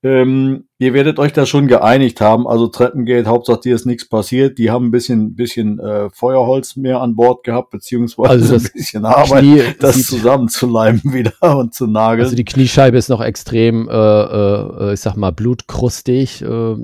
[0.01, 2.47] Ähm, ihr werdet euch da schon geeinigt haben.
[2.47, 4.57] Also Treppengate, Hauptsache dir ist nichts passiert.
[4.57, 8.71] Die haben ein bisschen, bisschen äh, Feuerholz mehr an Bord gehabt, beziehungsweise Also ein das
[8.71, 12.25] bisschen Arbeit, Knie das zusammenzuleimen wieder und zu nageln.
[12.25, 16.41] Also die Kniescheibe ist noch extrem, äh, äh, ich sag mal, blutkrustig.
[16.41, 16.75] Äh,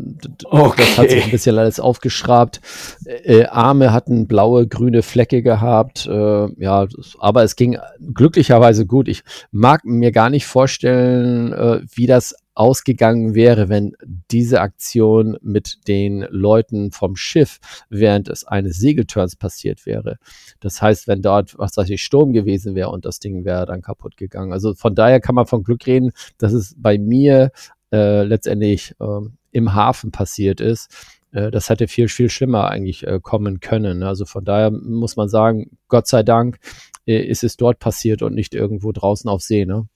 [0.51, 0.83] Okay.
[0.83, 2.61] Das hat sich ein bisschen alles aufgeschrabt.
[3.05, 6.07] Äh, Arme hatten blaue, grüne Flecke gehabt.
[6.07, 6.87] Äh, ja,
[7.19, 7.77] aber es ging
[8.13, 9.07] glücklicherweise gut.
[9.07, 13.88] Ich mag mir gar nicht vorstellen, äh, wie das ausgegangen wäre, wenn
[14.31, 17.59] diese Aktion mit den Leuten vom Schiff
[17.89, 20.17] während es eines Segelturns passiert wäre.
[20.59, 23.81] Das heißt, wenn dort, was weiß ich, Sturm gewesen wäre und das Ding wäre dann
[23.81, 24.53] kaputt gegangen.
[24.53, 27.51] Also von daher kann man von Glück reden, dass es bei mir
[27.91, 30.89] äh, letztendlich ähm, im Hafen passiert ist.
[31.31, 34.03] Äh, das hätte viel, viel schlimmer eigentlich äh, kommen können.
[34.03, 36.59] Also von daher muss man sagen, Gott sei Dank
[37.05, 39.65] äh, ist es dort passiert und nicht irgendwo draußen auf See.
[39.65, 39.87] Ne?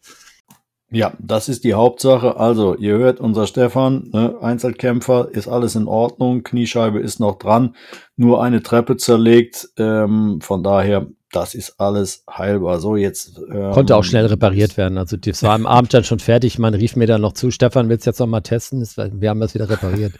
[0.93, 2.37] Ja, das ist die Hauptsache.
[2.37, 7.75] Also, ihr hört, unser Stefan, ne, Einzelkämpfer, ist alles in Ordnung, Kniescheibe ist noch dran,
[8.15, 9.69] nur eine Treppe zerlegt.
[9.77, 12.79] Ähm, von daher, das ist alles heilbar.
[12.79, 13.41] So, jetzt.
[13.51, 14.99] Ähm, Konnte auch schnell repariert werden.
[14.99, 16.59] Also das war am Abend dann schon fertig.
[16.59, 18.87] Man rief mir dann noch zu, Stefan, willst du jetzt noch mal testen?
[19.19, 20.13] Wir haben das wieder repariert.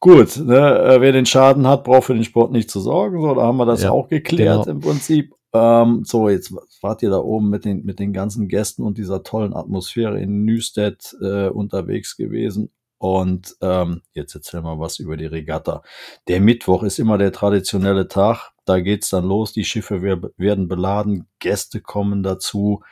[0.00, 3.20] Gut, ne, äh, wer den Schaden hat, braucht für den Sport nicht zu sorgen.
[3.20, 4.76] So, da haben wir das Ja, auch geklärt genau.
[4.76, 5.35] im Prinzip.
[5.56, 6.52] Ähm, so, jetzt
[6.82, 10.44] wart ihr da oben mit den, mit den ganzen Gästen und dieser tollen Atmosphäre in
[10.44, 12.70] Nüstedt äh, unterwegs gewesen.
[12.98, 15.82] Und ähm, jetzt erzähl mal was über die Regatta.
[16.28, 18.52] Der Mittwoch ist immer der traditionelle Tag.
[18.64, 19.52] Da geht's dann los.
[19.52, 21.26] Die Schiffe werden beladen.
[21.38, 22.82] Gäste kommen dazu.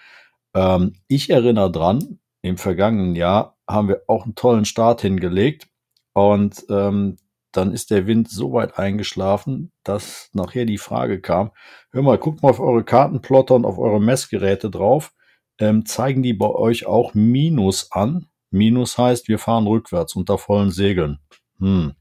[0.54, 5.68] Ähm, ich erinnere dran, im vergangenen Jahr haben wir auch einen tollen Start hingelegt.
[6.12, 7.16] Und ähm,
[7.57, 11.50] dann ist der Wind so weit eingeschlafen, dass nachher die Frage kam,
[11.90, 15.12] hör mal, guckt mal auf eure Kartenplotter und auf eure Messgeräte drauf.
[15.59, 18.26] Ähm, zeigen die bei euch auch Minus an?
[18.50, 21.18] Minus heißt, wir fahren rückwärts unter vollen Segeln.
[21.59, 21.94] Hm.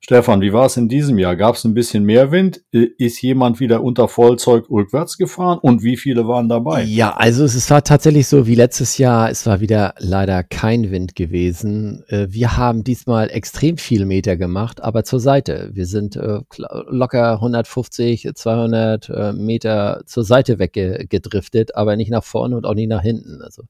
[0.00, 1.36] Stefan, wie war es in diesem Jahr?
[1.36, 2.62] Gab es ein bisschen mehr Wind?
[2.70, 5.58] Ist jemand wieder unter Vollzeug rückwärts gefahren?
[5.60, 6.82] Und wie viele waren dabei?
[6.84, 9.30] Ja, also es war tatsächlich so wie letztes Jahr.
[9.30, 12.04] Es war wieder leider kein Wind gewesen.
[12.08, 15.70] Äh, wir haben diesmal extrem viel Meter gemacht, aber zur Seite.
[15.72, 16.40] Wir sind äh,
[16.88, 22.88] locker 150, 200 äh, Meter zur Seite weggedriftet, aber nicht nach vorne und auch nicht
[22.88, 23.42] nach hinten.
[23.42, 23.62] Also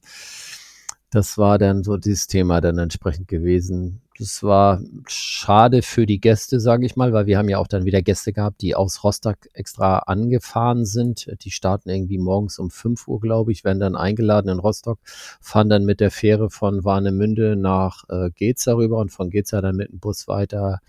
[1.15, 4.01] das war dann so dieses Thema dann entsprechend gewesen.
[4.19, 7.85] Das war schade für die Gäste, sage ich mal, weil wir haben ja auch dann
[7.85, 11.31] wieder Gäste gehabt, die aus Rostock extra angefahren sind.
[11.45, 14.99] Die starten irgendwie morgens um 5 Uhr, glaube ich, werden dann eingeladen in Rostock,
[15.39, 19.77] fahren dann mit der Fähre von Warnemünde nach äh, Geza rüber und von Geza dann
[19.77, 20.81] mit dem Bus weiter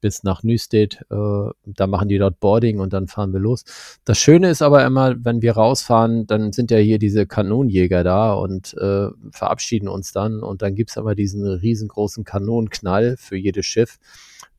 [0.00, 1.04] bis nach Nüstedt.
[1.10, 3.64] Äh, da machen die dort Boarding und dann fahren wir los.
[4.04, 8.32] Das Schöne ist aber immer, wenn wir rausfahren, dann sind ja hier diese Kanonenjäger da
[8.32, 10.42] und äh, verabschieden uns dann.
[10.42, 13.98] Und dann gibt's aber diesen riesengroßen Kanonenknall für jedes Schiff.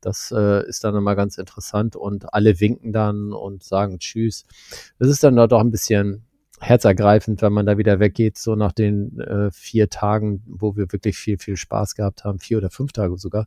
[0.00, 4.44] Das äh, ist dann immer ganz interessant und alle winken dann und sagen Tschüss.
[4.98, 6.24] Das ist dann doch ein bisschen
[6.62, 11.16] herzergreifend, wenn man da wieder weggeht, so nach den äh, vier Tagen, wo wir wirklich
[11.16, 13.46] viel, viel Spaß gehabt haben, vier oder fünf Tage sogar.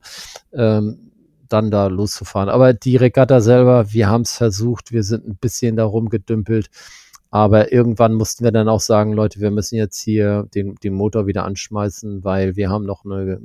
[0.53, 1.11] Ähm,
[1.49, 2.49] dann da loszufahren.
[2.49, 6.69] Aber die Regatta selber, wir haben es versucht, wir sind ein bisschen da rumgedümpelt.
[7.31, 11.27] Aber irgendwann mussten wir dann auch sagen, Leute, wir müssen jetzt hier den, den Motor
[11.27, 13.41] wieder anschmeißen, weil wir haben noch eine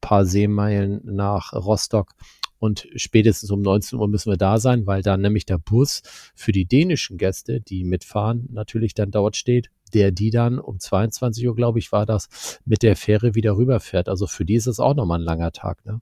[0.00, 2.14] paar Seemeilen nach Rostock
[2.58, 6.02] und spätestens um 19 Uhr müssen wir da sein, weil da nämlich der Bus
[6.34, 11.46] für die dänischen Gäste, die mitfahren, natürlich dann dort steht, der die dann um 22
[11.46, 14.08] Uhr, glaube ich, war das, mit der Fähre wieder rüberfährt.
[14.08, 15.84] Also für die ist es auch nochmal ein langer Tag.
[15.86, 16.00] Ne?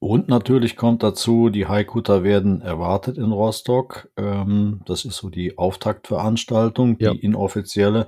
[0.00, 4.08] Und natürlich kommt dazu, die Haikutter werden erwartet in Rostock.
[4.16, 7.12] Ähm, das ist so die Auftaktveranstaltung, die ja.
[7.12, 8.06] inoffizielle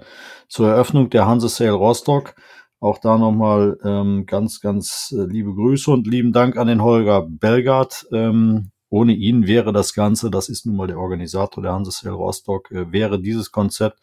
[0.49, 2.35] zur Eröffnung der Hanse Sale Rostock.
[2.79, 7.27] Auch da nochmal ähm, ganz, ganz äh, liebe Grüße und lieben Dank an den Holger
[7.29, 8.07] Belgard.
[8.13, 12.15] Ähm, ohne ihn wäre das Ganze, das ist nun mal der Organisator der Hanse Sale
[12.15, 13.99] Rostock, äh, wäre dieses Konzept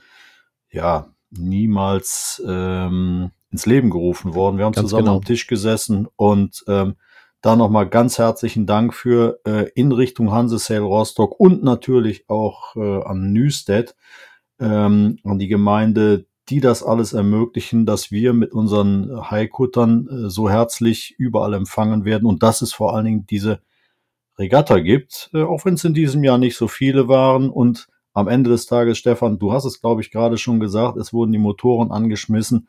[0.70, 4.58] ja niemals ähm, ins Leben gerufen worden.
[4.58, 5.18] Wir haben ganz zusammen genau.
[5.18, 6.96] am Tisch gesessen und ähm,
[7.42, 13.04] da nochmal ganz herzlichen Dank für äh, in Richtung Hansesale Rostock und natürlich auch äh,
[13.04, 13.96] an Nüstedt,
[14.60, 20.50] ähm, an die Gemeinde, die das alles ermöglichen, dass wir mit unseren Haikuttern äh, so
[20.50, 23.60] herzlich überall empfangen werden und dass es vor allen Dingen diese
[24.40, 28.28] Regatta gibt, äh, auch wenn es in diesem Jahr nicht so viele waren und am
[28.28, 31.38] Ende des Tages, Stefan, du hast es, glaube ich, gerade schon gesagt, es wurden die
[31.38, 32.68] Motoren angeschmissen.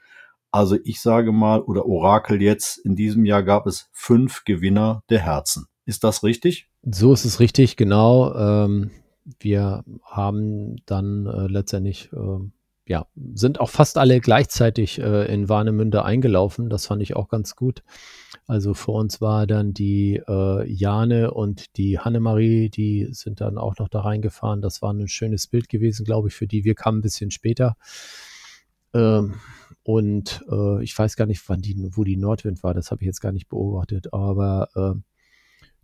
[0.50, 5.20] Also ich sage mal, oder Orakel jetzt, in diesem Jahr gab es fünf Gewinner der
[5.20, 5.66] Herzen.
[5.84, 6.68] Ist das richtig?
[6.82, 8.34] So ist es richtig, genau.
[8.34, 8.90] Ähm,
[9.40, 12.38] wir haben dann äh, letztendlich, äh,
[12.86, 16.70] ja, sind auch fast alle gleichzeitig äh, in Warnemünde eingelaufen.
[16.70, 17.82] Das fand ich auch ganz gut.
[18.46, 23.76] Also vor uns war dann die äh, Jane und die Hannemarie, die sind dann auch
[23.78, 24.62] noch da reingefahren.
[24.62, 26.64] Das war ein schönes Bild gewesen, glaube ich, für die.
[26.64, 27.76] Wir kamen ein bisschen später.
[28.94, 29.34] Ähm,
[29.82, 33.06] und äh, ich weiß gar nicht, wann die, wo die Nordwind war, das habe ich
[33.06, 34.12] jetzt gar nicht beobachtet.
[34.12, 35.00] Aber äh,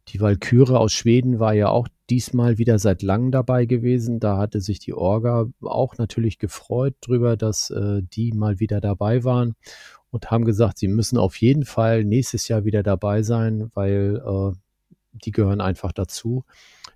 [0.09, 4.21] die Walküre aus Schweden war ja auch diesmal wieder seit langem dabei gewesen.
[4.21, 9.25] Da hatte sich die Orga auch natürlich gefreut drüber, dass äh, die mal wieder dabei
[9.25, 9.55] waren
[10.11, 14.53] und haben gesagt, sie müssen auf jeden Fall nächstes Jahr wieder dabei sein, weil äh,
[15.13, 16.45] die gehören einfach dazu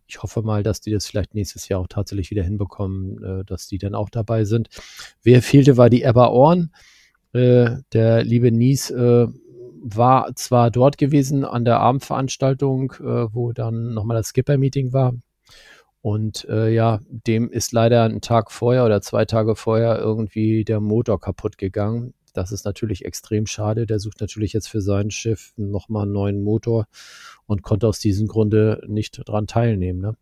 [0.08, 3.68] ich hoffe mal, dass die das vielleicht nächstes Jahr auch tatsächlich wieder hinbekommen, äh, dass
[3.68, 4.68] die dann auch dabei sind.
[5.22, 6.72] Wer fehlte, war die Ebba Orn.
[7.32, 9.26] Äh, der liebe Nies äh,
[9.80, 15.14] war zwar dort gewesen an der Abendveranstaltung, wo dann nochmal das Skipper-Meeting war.
[16.00, 20.80] Und äh, ja, dem ist leider einen Tag vorher oder zwei Tage vorher irgendwie der
[20.80, 22.12] Motor kaputt gegangen.
[22.38, 23.84] Das ist natürlich extrem schade.
[23.84, 26.86] Der sucht natürlich jetzt für sein Schiff nochmal einen neuen Motor
[27.46, 30.00] und konnte aus diesem Grunde nicht dran teilnehmen.
[30.00, 30.14] Ne?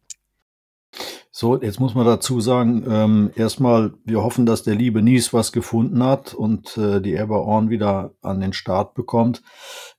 [1.30, 5.52] So, jetzt muss man dazu sagen, ähm, erstmal, wir hoffen, dass der liebe Nies was
[5.52, 9.42] gefunden hat und äh, die Eberorn wieder an den Start bekommt.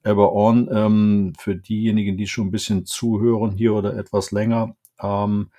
[0.04, 5.52] Eberorn, ähm, für diejenigen, die schon ein bisschen zuhören hier oder etwas länger, ähm,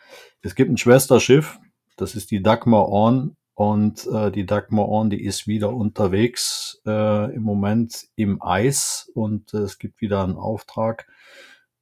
[0.42, 1.60] es gibt ein Schwesterschiff,
[1.96, 7.34] Das ist die Dagmar Orn und äh, die Dagmar Orn, die ist wieder unterwegs äh,
[7.34, 9.10] im Moment im Eis.
[9.14, 11.08] Und äh, es gibt wieder einen Auftrag,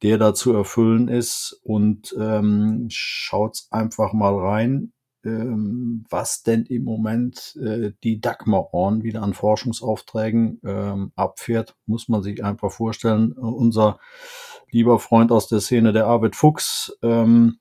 [0.02, 1.60] der da zu erfüllen ist.
[1.64, 4.94] Und ähm, schaut's einfach mal rein
[5.26, 12.08] ähm, was denn im Moment äh, die Dagmar Orn wieder an Forschungsaufträgen ähm, abfährt, muss
[12.08, 13.32] man sich einfach vorstellen.
[13.32, 13.98] Unser
[14.70, 17.58] lieber Freund aus der Szene, der Arvid Fuchs, ähm,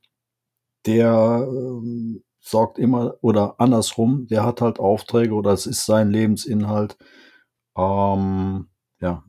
[0.86, 6.98] der ähm, sorgt immer oder andersrum, der hat halt Aufträge oder es ist sein Lebensinhalt,
[7.76, 8.68] ähm,
[9.02, 9.24] ja,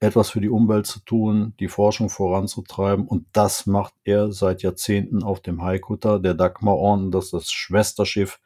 [0.00, 3.08] etwas für die Umwelt zu tun, die Forschung voranzutreiben.
[3.08, 7.10] Und das macht er seit Jahrzehnten auf dem Haikutter, der Dagmar Orn.
[7.10, 8.40] Das ist das Schwesterschiff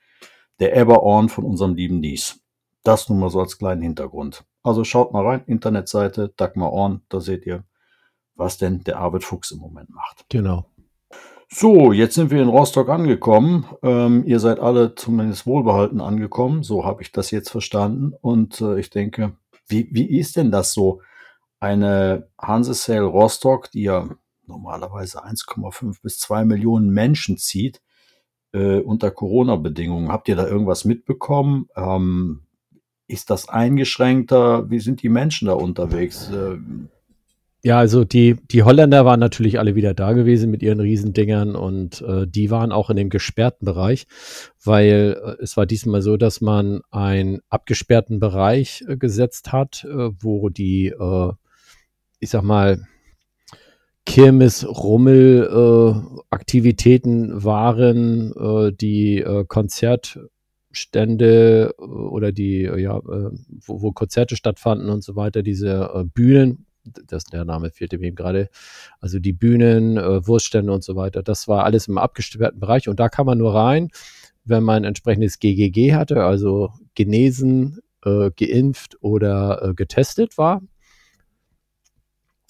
[0.61, 2.41] der Eber Orn von unserem lieben Nies.
[2.85, 4.45] Das nun mal so als kleinen Hintergrund.
[4.63, 7.65] Also schaut mal rein, Internetseite Dagmar Orn, da seht ihr,
[8.37, 10.27] was denn der Arvid Fuchs im Moment macht.
[10.29, 10.67] Genau.
[11.51, 13.67] So, jetzt sind wir in Rostock angekommen.
[13.83, 16.63] Ähm, ihr seid alle zumindest wohlbehalten angekommen.
[16.63, 18.13] So habe ich das jetzt verstanden.
[18.21, 19.33] Und äh, ich denke,
[19.67, 21.01] wie, wie ist denn das so?
[21.61, 24.09] eine Hansesail Rostock, die ja
[24.47, 27.83] normalerweise 1,5 bis 2 Millionen Menschen zieht,
[28.53, 30.11] äh, unter Corona-Bedingungen.
[30.11, 31.69] Habt ihr da irgendwas mitbekommen?
[31.77, 32.43] Ähm,
[33.07, 34.71] ist das eingeschränkter?
[34.71, 36.31] Wie sind die Menschen da unterwegs?
[36.31, 36.59] Äh,
[37.63, 42.03] ja, also die, die Holländer waren natürlich alle wieder da gewesen mit ihren Riesendingern und
[42.03, 44.07] äh, die waren auch in dem gesperrten Bereich,
[44.65, 50.11] weil äh, es war diesmal so, dass man einen abgesperrten Bereich äh, gesetzt hat, äh,
[50.21, 51.33] wo die äh,
[52.21, 52.85] ich sag mal,
[54.05, 55.95] Kirmes, Rummel, äh,
[56.31, 64.89] Aktivitäten waren, äh, die äh, Konzertstände äh, oder die, äh, ja, wo, wo, Konzerte stattfanden
[64.89, 66.65] und so weiter, diese äh, Bühnen,
[67.07, 68.49] das, der Name fehlte mir eben gerade,
[69.01, 73.01] also die Bühnen, äh, Wurststände und so weiter, das war alles im abgesperrten Bereich und
[73.01, 73.89] da kann man nur rein,
[74.45, 80.63] wenn man entsprechendes GGG hatte, also genesen, äh, geimpft oder äh, getestet war.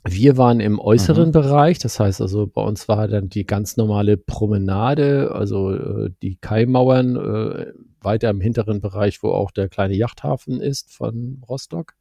[0.04, 1.32] Wir waren im äußeren mhm.
[1.32, 6.36] Bereich, das heißt also, bei uns war dann die ganz normale Promenade, also äh, die
[6.36, 11.94] Kaimauern äh, weiter im hinteren Bereich, wo auch der kleine Yachthafen ist von Rostock,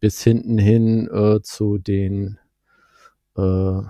[0.00, 2.38] bis hinten hin äh, zu den
[3.36, 3.82] äh,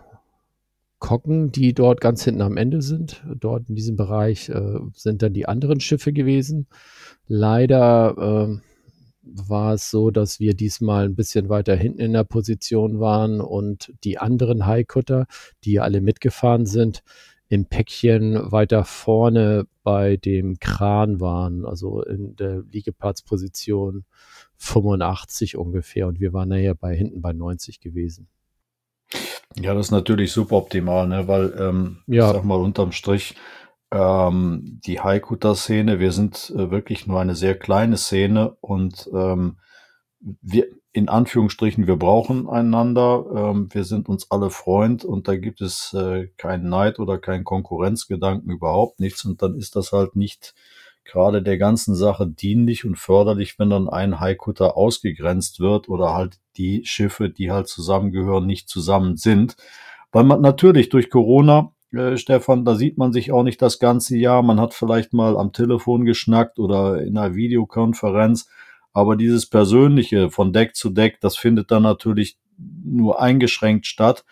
[0.99, 3.25] Kocken, die dort ganz hinten am Ende sind.
[3.35, 6.67] Dort in diesem Bereich äh, sind dann die anderen Schiffe gewesen.
[7.27, 8.61] Leider äh,
[9.23, 13.93] war es so, dass wir diesmal ein bisschen weiter hinten in der Position waren und
[14.05, 15.27] die anderen Highcutter,
[15.65, 17.03] die alle mitgefahren sind,
[17.49, 24.05] im Päckchen weiter vorne bei dem Kran waren, also in der Liegeplatzposition
[24.61, 28.29] 85 ungefähr und wir waren nachher bei hinten bei 90 gewesen.
[29.59, 31.27] Ja, das ist natürlich super optimal, ne?
[31.27, 32.29] weil ähm, ja.
[32.29, 33.35] ich sag mal unterm Strich
[33.91, 35.99] ähm, die Haikuta-Szene.
[35.99, 39.57] Wir sind äh, wirklich nur eine sehr kleine Szene und ähm,
[40.21, 43.25] wir, in Anführungsstrichen, wir brauchen einander.
[43.35, 47.45] Ähm, wir sind uns alle Freund und da gibt es äh, keinen Neid oder keinen
[47.45, 49.25] Konkurrenzgedanken, überhaupt nichts.
[49.25, 50.55] Und dann ist das halt nicht
[51.05, 56.39] gerade der ganzen Sache dienlich und förderlich, wenn dann ein Haikutter ausgegrenzt wird oder halt
[56.57, 59.57] die Schiffe, die halt zusammengehören, nicht zusammen sind.
[60.13, 64.17] Weil man natürlich durch Corona äh, Stefan, da sieht man sich auch nicht das ganze
[64.17, 64.43] Jahr.
[64.43, 68.49] Man hat vielleicht mal am Telefon geschnackt oder in einer Videokonferenz.
[68.93, 74.25] Aber dieses Persönliche von Deck zu Deck, das findet dann natürlich nur eingeschränkt statt.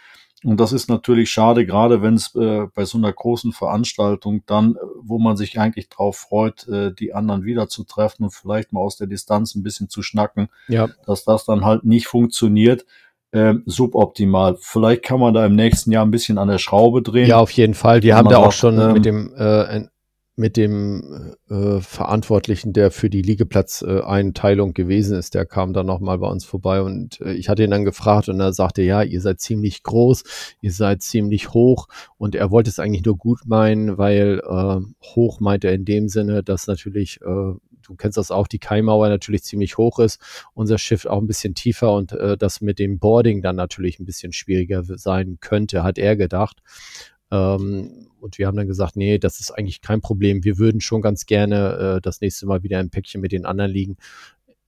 [0.45, 4.77] Und das ist natürlich schade, gerade wenn es äh, bei so einer großen Veranstaltung dann,
[4.77, 8.97] äh, wo man sich eigentlich drauf freut, äh, die anderen wiederzutreffen und vielleicht mal aus
[8.97, 10.89] der Distanz ein bisschen zu schnacken, ja.
[11.07, 12.87] dass das dann halt nicht funktioniert
[13.33, 14.57] ähm, suboptimal.
[14.61, 17.29] Vielleicht kann man da im nächsten Jahr ein bisschen an der Schraube drehen.
[17.29, 18.03] Ja, auf jeden Fall.
[18.03, 19.87] Wir haben da auch schon ähm, mit dem äh,
[20.39, 26.19] mit dem äh, Verantwortlichen, der für die Liegeplatzeinteilung äh, gewesen ist, der kam dann nochmal
[26.19, 29.21] bei uns vorbei und äh, ich hatte ihn dann gefragt und er sagte, ja, ihr
[29.21, 30.23] seid ziemlich groß,
[30.61, 35.41] ihr seid ziemlich hoch und er wollte es eigentlich nur gut meinen, weil äh, hoch
[35.41, 37.55] meint er in dem Sinne, dass natürlich äh,
[37.89, 40.21] du kennst das auch, die Kaimauer natürlich ziemlich hoch ist,
[40.55, 44.05] unser Schiff auch ein bisschen tiefer und äh, das mit dem Boarding dann natürlich ein
[44.05, 46.63] bisschen schwieriger sein könnte, hat er gedacht.
[47.31, 50.45] Ähm, und wir haben dann gesagt, nee, das ist eigentlich kein Problem.
[50.45, 53.71] Wir würden schon ganz gerne äh, das nächste Mal wieder im Päckchen mit den anderen
[53.71, 53.97] liegen.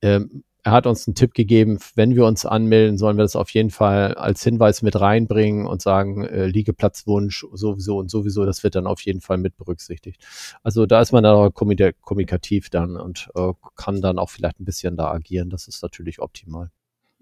[0.02, 3.50] Ähm, er hat uns einen Tipp gegeben, wenn wir uns anmelden, sollen wir das auf
[3.50, 8.74] jeden Fall als Hinweis mit reinbringen und sagen, äh, Liegeplatzwunsch sowieso und sowieso, das wird
[8.74, 10.22] dann auf jeden Fall mit berücksichtigt.
[10.62, 14.64] Also da ist man dann auch kommunikativ dann und äh, kann dann auch vielleicht ein
[14.64, 15.50] bisschen da agieren.
[15.50, 16.70] Das ist natürlich optimal.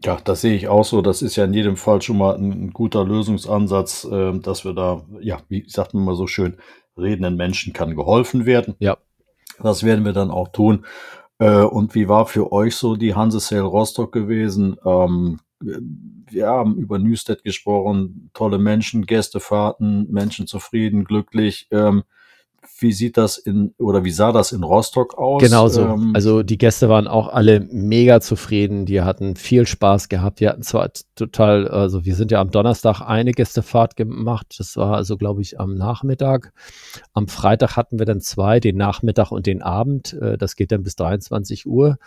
[0.04, 1.02] Ja, das sehe ich auch so.
[1.02, 4.72] Das ist ja in jedem Fall schon mal ein, ein guter Lösungsansatz, äh, dass wir
[4.72, 6.56] da, ja, wie sagt man mal so schön,
[6.96, 8.74] redenden Menschen kann geholfen werden.
[8.78, 8.98] Ja.
[9.60, 10.86] Das werden wir dann auch tun.
[11.38, 14.76] Äh, und wie war für euch so die Hansesale Rostock gewesen?
[14.84, 21.66] Ähm, wir haben über Newstead gesprochen, tolle Menschen, Gästefahrten, Menschen zufrieden, glücklich.
[21.72, 22.04] Ähm,
[22.78, 25.42] wie sieht das in oder wie sah das in Rostock aus?
[25.42, 25.82] Genau so.
[25.82, 28.86] Ähm, also die Gäste waren auch alle mega zufrieden.
[28.86, 30.40] Die hatten viel Spaß gehabt.
[30.40, 34.54] Die hatten zwar total, also wir sind ja am Donnerstag eine Gästefahrt gemacht.
[34.58, 36.52] Das war also, glaube ich, am Nachmittag.
[37.12, 40.12] Am Freitag hatten wir dann zwei, den Nachmittag und den Abend.
[40.14, 41.98] Äh, das geht dann bis 23 Uhr.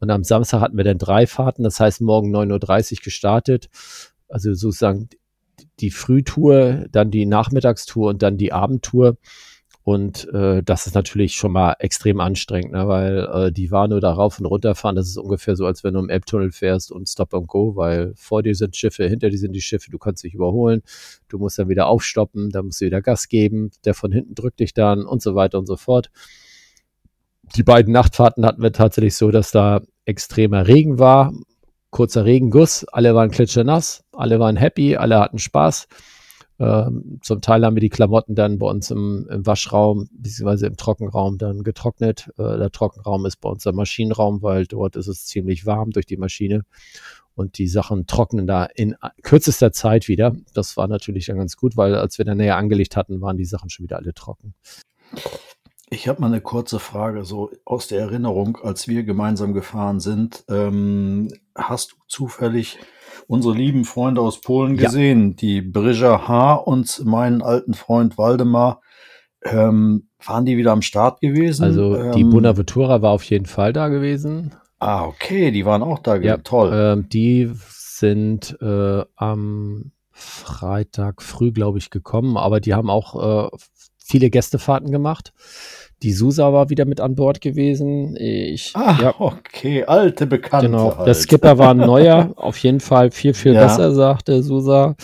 [0.00, 1.64] Und am Samstag hatten wir dann drei Fahrten.
[1.64, 3.68] Das heißt, morgen 9.30 Uhr gestartet.
[4.28, 5.08] Also sozusagen
[5.80, 9.16] die Frühtour, dann die Nachmittagstour und dann die Abendtour.
[9.84, 12.88] Und äh, das ist natürlich schon mal extrem anstrengend, ne?
[12.88, 14.96] weil äh, die war nur da rauf und runter fahren.
[14.96, 18.14] Das ist ungefähr so, als wenn du im Elbtunnel fährst und Stop and Go, weil
[18.16, 20.82] vor dir sind Schiffe, hinter dir sind die Schiffe, du kannst dich überholen,
[21.28, 24.60] du musst dann wieder aufstoppen, dann musst du wieder Gas geben, der von hinten drückt
[24.60, 26.10] dich dann und so weiter und so fort.
[27.54, 31.34] Die beiden Nachtfahrten hatten wir tatsächlich so, dass da extremer Regen war,
[31.90, 35.88] kurzer Regenguss, alle waren klitschenass, alle waren happy, alle hatten Spaß.
[36.58, 40.66] Ähm, zum Teil haben wir die Klamotten dann bei uns im, im Waschraum bzw.
[40.66, 42.30] im Trockenraum dann getrocknet.
[42.38, 46.06] Äh, der Trockenraum ist bei uns der Maschinenraum, weil dort ist es ziemlich warm durch
[46.06, 46.64] die Maschine
[47.34, 50.34] und die Sachen trocknen da in kürzester Zeit wieder.
[50.54, 53.44] Das war natürlich dann ganz gut, weil als wir dann näher angelegt hatten, waren die
[53.44, 54.54] Sachen schon wieder alle trocken.
[55.90, 60.44] Ich habe mal eine kurze Frage, so aus der Erinnerung, als wir gemeinsam gefahren sind.
[60.48, 62.78] Ähm, hast du zufällig
[63.28, 64.84] unsere lieben Freunde aus Polen Ja.
[64.86, 66.54] gesehen, die Brisja H.
[66.54, 68.80] und meinen alten Freund Waldemar.
[69.42, 71.64] Ähm, waren die wieder am Start gewesen?
[71.64, 74.54] Also die ähm, Bonaventura war auf jeden Fall da gewesen.
[74.78, 76.28] Ah, okay, die waren auch da gewesen.
[76.28, 76.70] Ja, Toll.
[76.72, 83.56] Ähm, die sind äh, am Freitag früh, glaube ich, gekommen, aber die haben auch äh,
[84.04, 85.32] viele Gästefahrten gemacht.
[86.02, 88.16] Die Susa war wieder mit an Bord gewesen.
[88.16, 90.66] Ich, ah, ja, okay, alte Bekannte.
[90.66, 90.96] genau.
[90.96, 91.06] halt.
[91.06, 93.62] Der Skipper war ein neuer, auf jeden Fall viel, viel Ja.
[93.64, 94.96] besser, sagte Susa.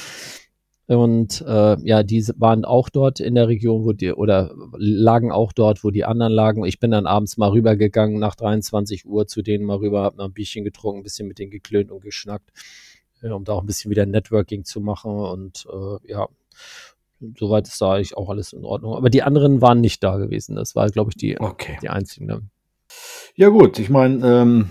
[0.87, 5.53] Und äh, ja, die waren auch dort in der Region, wo die, oder lagen auch
[5.53, 6.65] dort, wo die anderen lagen.
[6.65, 10.25] Ich bin dann abends mal rübergegangen nach 23 Uhr zu denen mal rüber, hab noch
[10.27, 12.51] ein Bierchen getrunken, ein bisschen mit denen geklönt und geschnackt,
[13.23, 15.13] äh, um da auch ein bisschen wieder Networking zu machen.
[15.13, 16.27] Und äh, ja,
[17.39, 18.95] soweit ist da eigentlich auch alles in Ordnung.
[18.95, 20.57] Aber die anderen waren nicht da gewesen.
[20.57, 21.79] Das war, glaube ich, die, Okay.
[21.83, 22.27] die einzigen.
[22.27, 22.43] ne?
[23.37, 24.71] Ja gut, ich meine, ähm,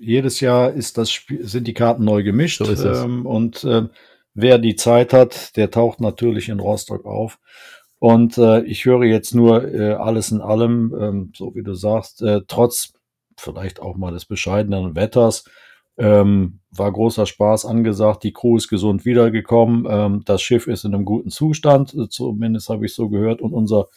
[0.00, 2.58] jedes Jahr ist das Spiel, sind die Karten neu gemischt.
[2.58, 3.02] So ist es.
[3.04, 3.90] Ähm, und ähm,
[4.34, 7.38] wer die Zeit hat, der taucht natürlich in Rostock auf.
[7.98, 12.20] Und äh, ich höre jetzt nur äh, alles in allem, ähm, so wie du sagst,
[12.22, 12.94] äh, trotz
[13.38, 15.44] vielleicht auch mal des bescheidenen Wetters,
[16.02, 18.24] ähm, war großer Spaß angesagt.
[18.24, 19.86] Die Crew ist gesund wiedergekommen.
[19.88, 23.40] Ähm, das Schiff ist in einem guten Zustand, äh, zumindest habe ich so gehört.
[23.40, 23.88] Und unser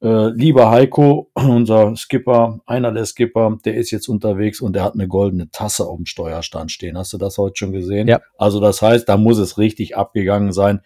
[0.00, 4.94] äh, lieber Heiko, unser Skipper, einer der Skipper, der ist jetzt unterwegs und der hat
[4.94, 6.98] eine goldene Tasse auf dem Steuerstand stehen.
[6.98, 8.08] Hast du das heute schon gesehen?
[8.08, 8.20] Ja.
[8.36, 10.80] Also das heißt, da muss es richtig abgegangen sein.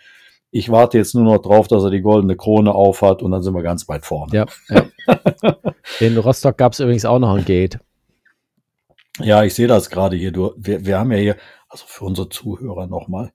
[0.50, 3.54] Ich warte jetzt nur noch drauf, dass er die goldene Krone aufhat und dann sind
[3.54, 4.32] wir ganz weit vorne.
[4.34, 4.84] Ja, ja.
[6.00, 7.78] In Rostock gab es übrigens auch noch ein Gate.
[9.18, 10.32] Ja, ich sehe das gerade hier.
[10.32, 11.36] Du, wir, wir haben ja hier,
[11.68, 13.32] also für unsere Zuhörer nochmal,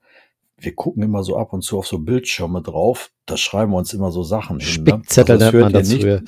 [0.58, 3.12] wir gucken immer so ab und zu auf so Bildschirme drauf.
[3.26, 4.84] Da schreiben wir uns immer so Sachen hin.
[4.84, 4.92] Ne?
[4.92, 6.24] Spickzettel Also man ihr früher.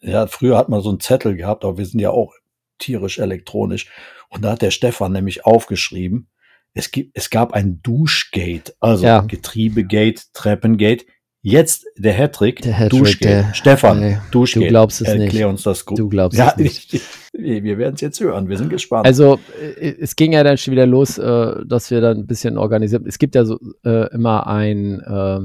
[0.00, 2.34] Ja, früher hat man so einen Zettel gehabt, aber wir sind ja auch
[2.78, 3.90] tierisch elektronisch.
[4.28, 6.28] Und da hat der Stefan nämlich aufgeschrieben,
[6.74, 9.20] es gibt, es gab ein Duschgate, also Ja.
[9.20, 11.06] Getriebegate, Treppengate.
[11.46, 13.28] Jetzt der Hattrick, Der Hattrick, Duschgate.
[13.44, 14.64] der- Stefan, Nee, Duschgate.
[14.64, 15.44] du glaubst es Erklär nicht.
[15.44, 15.98] uns das gut.
[15.98, 16.94] Du glaubst ja, es nicht.
[16.94, 17.02] ich-
[17.34, 18.48] wir werden es jetzt hören.
[18.48, 19.04] Wir sind gespannt.
[19.04, 19.38] Also
[19.78, 23.06] äh, es ging ja dann schon wieder los, äh, dass wir dann ein bisschen organisiert.
[23.06, 25.40] Es gibt ja so äh, immer ein, äh,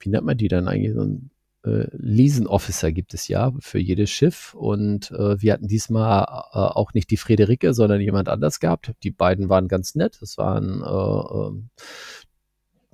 [0.00, 0.94] wie nennt man die dann eigentlich?
[0.94, 1.30] So ein
[1.64, 4.54] äh, Leason Officer gibt es ja für jedes Schiff.
[4.54, 8.92] Und äh, wir hatten diesmal auch nicht die Friederike, sondern jemand anders gehabt.
[9.04, 10.16] Die beiden waren ganz nett.
[10.20, 11.68] Das waren äh, ähm,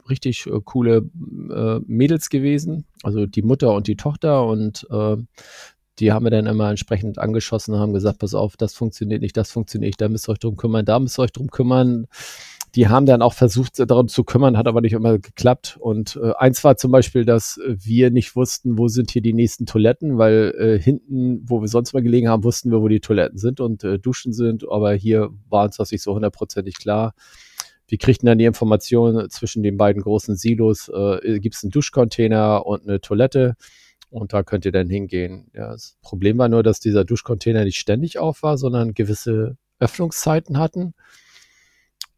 [0.09, 1.09] richtig äh, coole
[1.51, 2.85] äh, Mädels gewesen.
[3.03, 5.17] Also die Mutter und die Tochter und äh,
[5.99, 9.37] die haben wir dann immer entsprechend angeschossen und haben gesagt, pass auf, das funktioniert nicht,
[9.37, 12.07] das funktioniert nicht, da müsst ihr euch drum kümmern, da müsst ihr euch drum kümmern.
[12.75, 15.79] Die haben dann auch versucht, darum zu kümmern, hat aber nicht immer geklappt.
[15.81, 19.65] Und äh, eins war zum Beispiel, dass wir nicht wussten, wo sind hier die nächsten
[19.65, 23.39] Toiletten, weil äh, hinten, wo wir sonst mal gelegen haben, wussten wir, wo die Toiletten
[23.39, 24.69] sind und äh, Duschen sind.
[24.69, 27.15] Aber hier war uns das nicht so hundertprozentig klar.
[27.89, 32.67] Wir kriegten dann die Information, zwischen den beiden großen Silos äh, gibt es einen Duschcontainer
[32.67, 33.55] und eine Toilette.
[34.11, 35.51] Und da könnt ihr dann hingehen.
[35.53, 40.59] Ja, das Problem war nur, dass dieser Duschcontainer nicht ständig auf war, sondern gewisse Öffnungszeiten
[40.59, 40.95] hatten.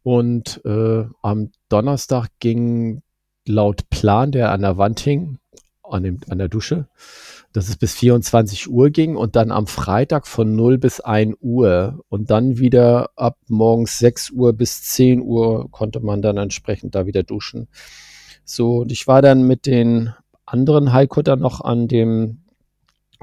[0.03, 3.01] Und äh, am Donnerstag ging
[3.45, 5.38] laut Plan, der an der Wand hing,
[5.89, 6.87] an, dem, an der Dusche,
[7.53, 12.03] dass es bis 24 Uhr ging und dann am Freitag von 0 bis 1 Uhr
[12.09, 17.05] und dann wieder ab morgens 6 Uhr bis 10 Uhr konnte man dann entsprechend da
[17.05, 17.67] wieder duschen.
[18.45, 20.13] So, und ich war dann mit den
[20.45, 22.41] anderen Highcutter noch an dem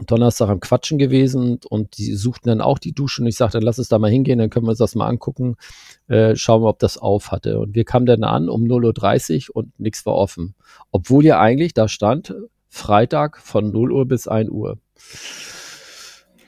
[0.04, 3.78] Donnerstag am Quatschen gewesen und die suchten dann auch die Dusche und ich sagte, lass
[3.78, 5.56] es da mal hingehen, dann können wir uns das mal angucken,
[6.08, 7.58] äh, schauen wir, ob das auf hatte.
[7.58, 10.54] Und wir kamen dann an um 0.30 Uhr und nichts war offen.
[10.90, 12.34] Obwohl ja eigentlich da stand,
[12.76, 14.78] Freitag von 0 Uhr bis 1 Uhr.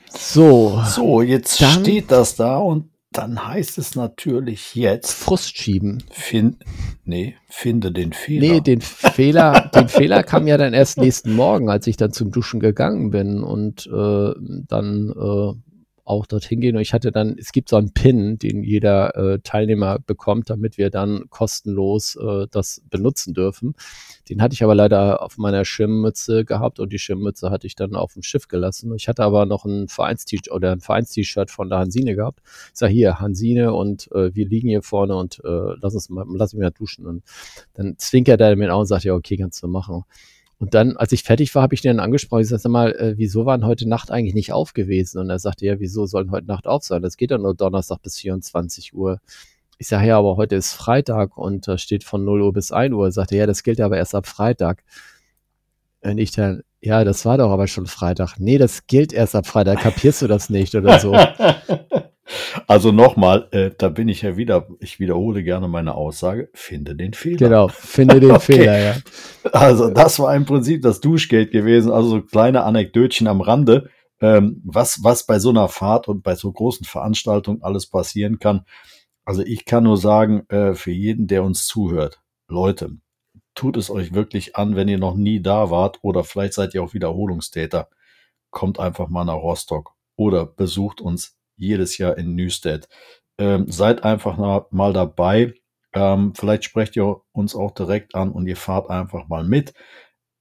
[0.09, 0.81] So.
[0.85, 5.11] So, jetzt dann, steht das da und dann heißt es natürlich jetzt.
[5.11, 6.03] Frust schieben.
[6.11, 6.57] Find,
[7.03, 8.53] nee, finde den Fehler.
[8.53, 12.31] Nee, den Fehler, den Fehler kam ja dann erst nächsten Morgen, als ich dann zum
[12.31, 14.33] Duschen gegangen bin und äh,
[14.67, 15.53] dann äh,
[16.09, 16.75] auch dorthin gehen.
[16.75, 20.77] Und ich hatte dann, es gibt so einen Pin, den jeder äh, Teilnehmer bekommt, damit
[20.77, 23.75] wir dann kostenlos äh, das benutzen dürfen.
[24.27, 27.95] Den hatte ich aber leider auf meiner Schirmmütze gehabt und die Schirmmütze hatte ich dann
[27.95, 28.93] auf dem Schiff gelassen.
[28.95, 32.41] Ich hatte aber noch ein Vereins-T-Shirt oder ein Vereins-T-Shirt von der Hansine gehabt.
[32.73, 36.25] Ich sage hier, Hansine und äh, wir liegen hier vorne und äh, lass uns mal,
[36.27, 37.05] lass mich mal duschen.
[37.05, 37.23] Und
[37.75, 40.05] dann zwinkert er mir auch und sagt, ja, okay, kannst du machen.
[40.59, 42.41] Und dann, als ich fertig war, habe ich den angesprochen.
[42.41, 45.17] Ich sagte mal, äh, wieso waren heute Nacht eigentlich nicht auf gewesen?
[45.19, 47.01] Und er sagte, ja, wieso sollen heute Nacht auf sein?
[47.01, 49.21] Das geht ja nur Donnerstag bis 24 Uhr.
[49.77, 52.93] Ich sage, ja, aber heute ist Freitag und da steht von 0 Uhr bis 1
[52.93, 53.07] Uhr.
[53.07, 54.83] Er sagte, ja, das gilt aber erst ab Freitag.
[56.01, 58.37] Und ich dann, ja, das war doch aber schon Freitag.
[58.37, 59.79] Nee, das gilt erst ab Freitag.
[59.79, 61.13] Kapierst du das nicht oder so?
[62.67, 67.13] Also nochmal, äh, da bin ich ja wieder, ich wiederhole gerne meine Aussage, finde den
[67.13, 67.37] Fehler.
[67.37, 68.39] Genau, finde den okay.
[68.39, 68.95] Fehler, ja.
[69.51, 73.89] Also das war im Prinzip das Duschgeld gewesen, also so kleine Anekdötchen am Rande,
[74.21, 78.65] ähm, was, was bei so einer Fahrt und bei so großen Veranstaltungen alles passieren kann.
[79.25, 82.97] Also ich kann nur sagen, äh, für jeden, der uns zuhört, Leute,
[83.55, 86.83] tut es euch wirklich an, wenn ihr noch nie da wart oder vielleicht seid ihr
[86.83, 87.89] auch Wiederholungstäter,
[88.51, 92.87] kommt einfach mal nach Rostock oder besucht uns jedes Jahr in Newstead.
[93.37, 94.37] Ähm, seid einfach
[94.71, 95.53] mal dabei.
[95.93, 99.73] Ähm, vielleicht sprecht ihr uns auch direkt an und ihr fahrt einfach mal mit.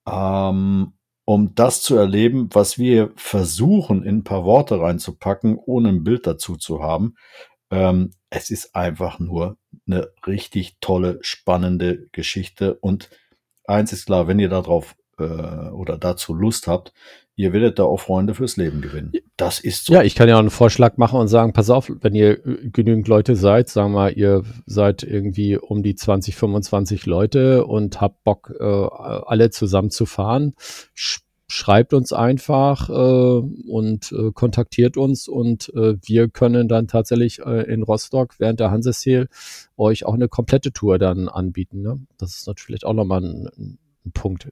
[0.09, 0.95] Ähm,
[1.25, 6.27] um das zu erleben, was wir versuchen, in ein paar Worte reinzupacken, ohne ein Bild
[6.27, 7.16] dazu zu haben.
[7.71, 12.75] Ähm, es ist einfach nur eine richtig tolle, spannende Geschichte.
[12.75, 13.11] Und
[13.64, 16.95] eins ist klar, wenn ihr darauf äh, oder dazu Lust habt,
[17.39, 19.12] ihr werdet da auch Freunde fürs Leben gewinnen.
[19.36, 19.95] Das ist so.
[19.95, 23.07] Ja, ich kann ja auch einen Vorschlag machen und sagen, pass auf, wenn ihr genügend
[23.07, 28.24] Leute seid, sagen wir mal, ihr seid irgendwie um die 20, 25 Leute und habt
[28.24, 30.55] Bock, äh, alle zusammen zu fahren,
[31.47, 37.72] schreibt uns einfach äh, und äh, kontaktiert uns und äh, wir können dann tatsächlich äh,
[37.72, 39.28] in Rostock während der Hanseseel
[39.76, 41.82] euch auch eine komplette Tour dann anbieten.
[41.82, 42.01] Ne?
[42.18, 44.49] Das ist natürlich auch nochmal ein, ein Punkt.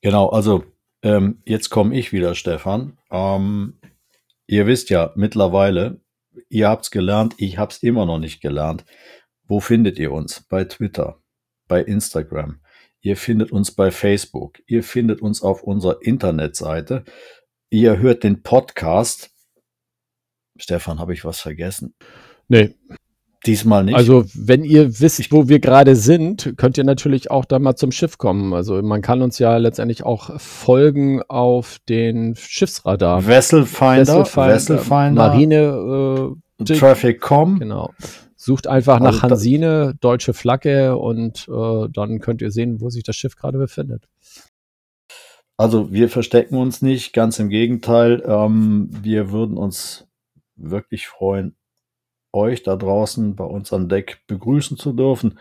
[0.00, 0.64] Genau, also
[1.02, 2.98] ähm, jetzt komme ich wieder, Stefan.
[3.10, 3.78] Ähm,
[4.46, 6.00] ihr wisst ja mittlerweile,
[6.48, 8.84] ihr habt's gelernt, ich hab's immer noch nicht gelernt.
[9.46, 10.42] Wo findet ihr uns?
[10.48, 11.20] Bei Twitter,
[11.66, 12.60] bei Instagram.
[13.00, 14.60] Ihr findet uns bei Facebook.
[14.66, 17.04] Ihr findet uns auf unserer Internetseite.
[17.70, 19.30] Ihr hört den Podcast.
[20.58, 21.94] Stefan, habe ich was vergessen?
[22.48, 22.74] Nee,
[23.46, 23.94] Diesmal nicht.
[23.94, 27.90] Also, wenn ihr wisst, wo wir gerade sind, könnt ihr natürlich auch da mal zum
[27.90, 28.52] Schiff kommen.
[28.52, 33.26] Also, man kann uns ja letztendlich auch folgen auf den Schiffsradar.
[33.26, 37.60] Vesselfinder, Vesselfinder, Vesselfinder Marine äh, Traffic.com.
[37.60, 37.94] Genau.
[38.36, 43.02] Sucht einfach nach also, Hansine, deutsche Flagge und äh, dann könnt ihr sehen, wo sich
[43.02, 44.08] das Schiff gerade befindet.
[45.56, 48.22] Also wir verstecken uns nicht, ganz im Gegenteil.
[48.26, 50.06] Ähm, wir würden uns
[50.56, 51.54] wirklich freuen,
[52.32, 55.38] euch da draußen bei uns an Deck begrüßen zu dürfen.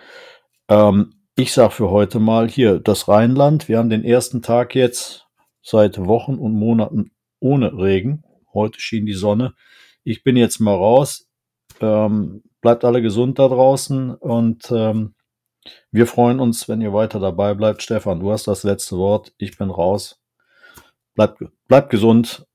[0.68, 3.68] Ähm, ich sage für heute mal hier das Rheinland.
[3.68, 5.28] Wir haben den ersten Tag jetzt
[5.62, 8.24] seit Wochen und Monaten ohne Regen.
[8.54, 9.54] Heute schien die Sonne.
[10.04, 11.28] Ich bin jetzt mal raus.
[11.82, 15.16] Ähm, bleibt alle gesund da draußen und ähm,
[15.92, 17.82] wir freuen uns, wenn ihr weiter dabei bleibt.
[17.82, 19.34] Stefan, du hast das letzte Wort.
[19.38, 20.20] Ich bin raus.
[21.16, 22.46] Bleibt, bleibt gesund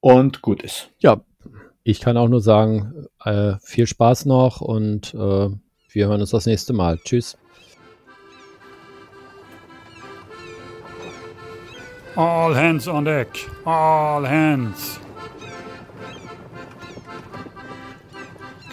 [0.00, 0.90] und gut ist.
[0.98, 1.24] Ja,
[1.84, 6.46] ich kann auch nur sagen, äh, viel Spaß noch und äh, wir hören uns das
[6.46, 6.98] nächste Mal.
[6.98, 7.36] Tschüss.
[12.14, 13.28] All hands on deck.
[13.64, 15.00] All hands.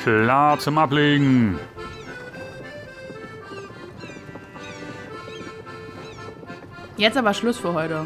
[0.04, 1.58] Klar zum Ablegen.
[6.98, 8.06] Jetzt aber Schluss für heute.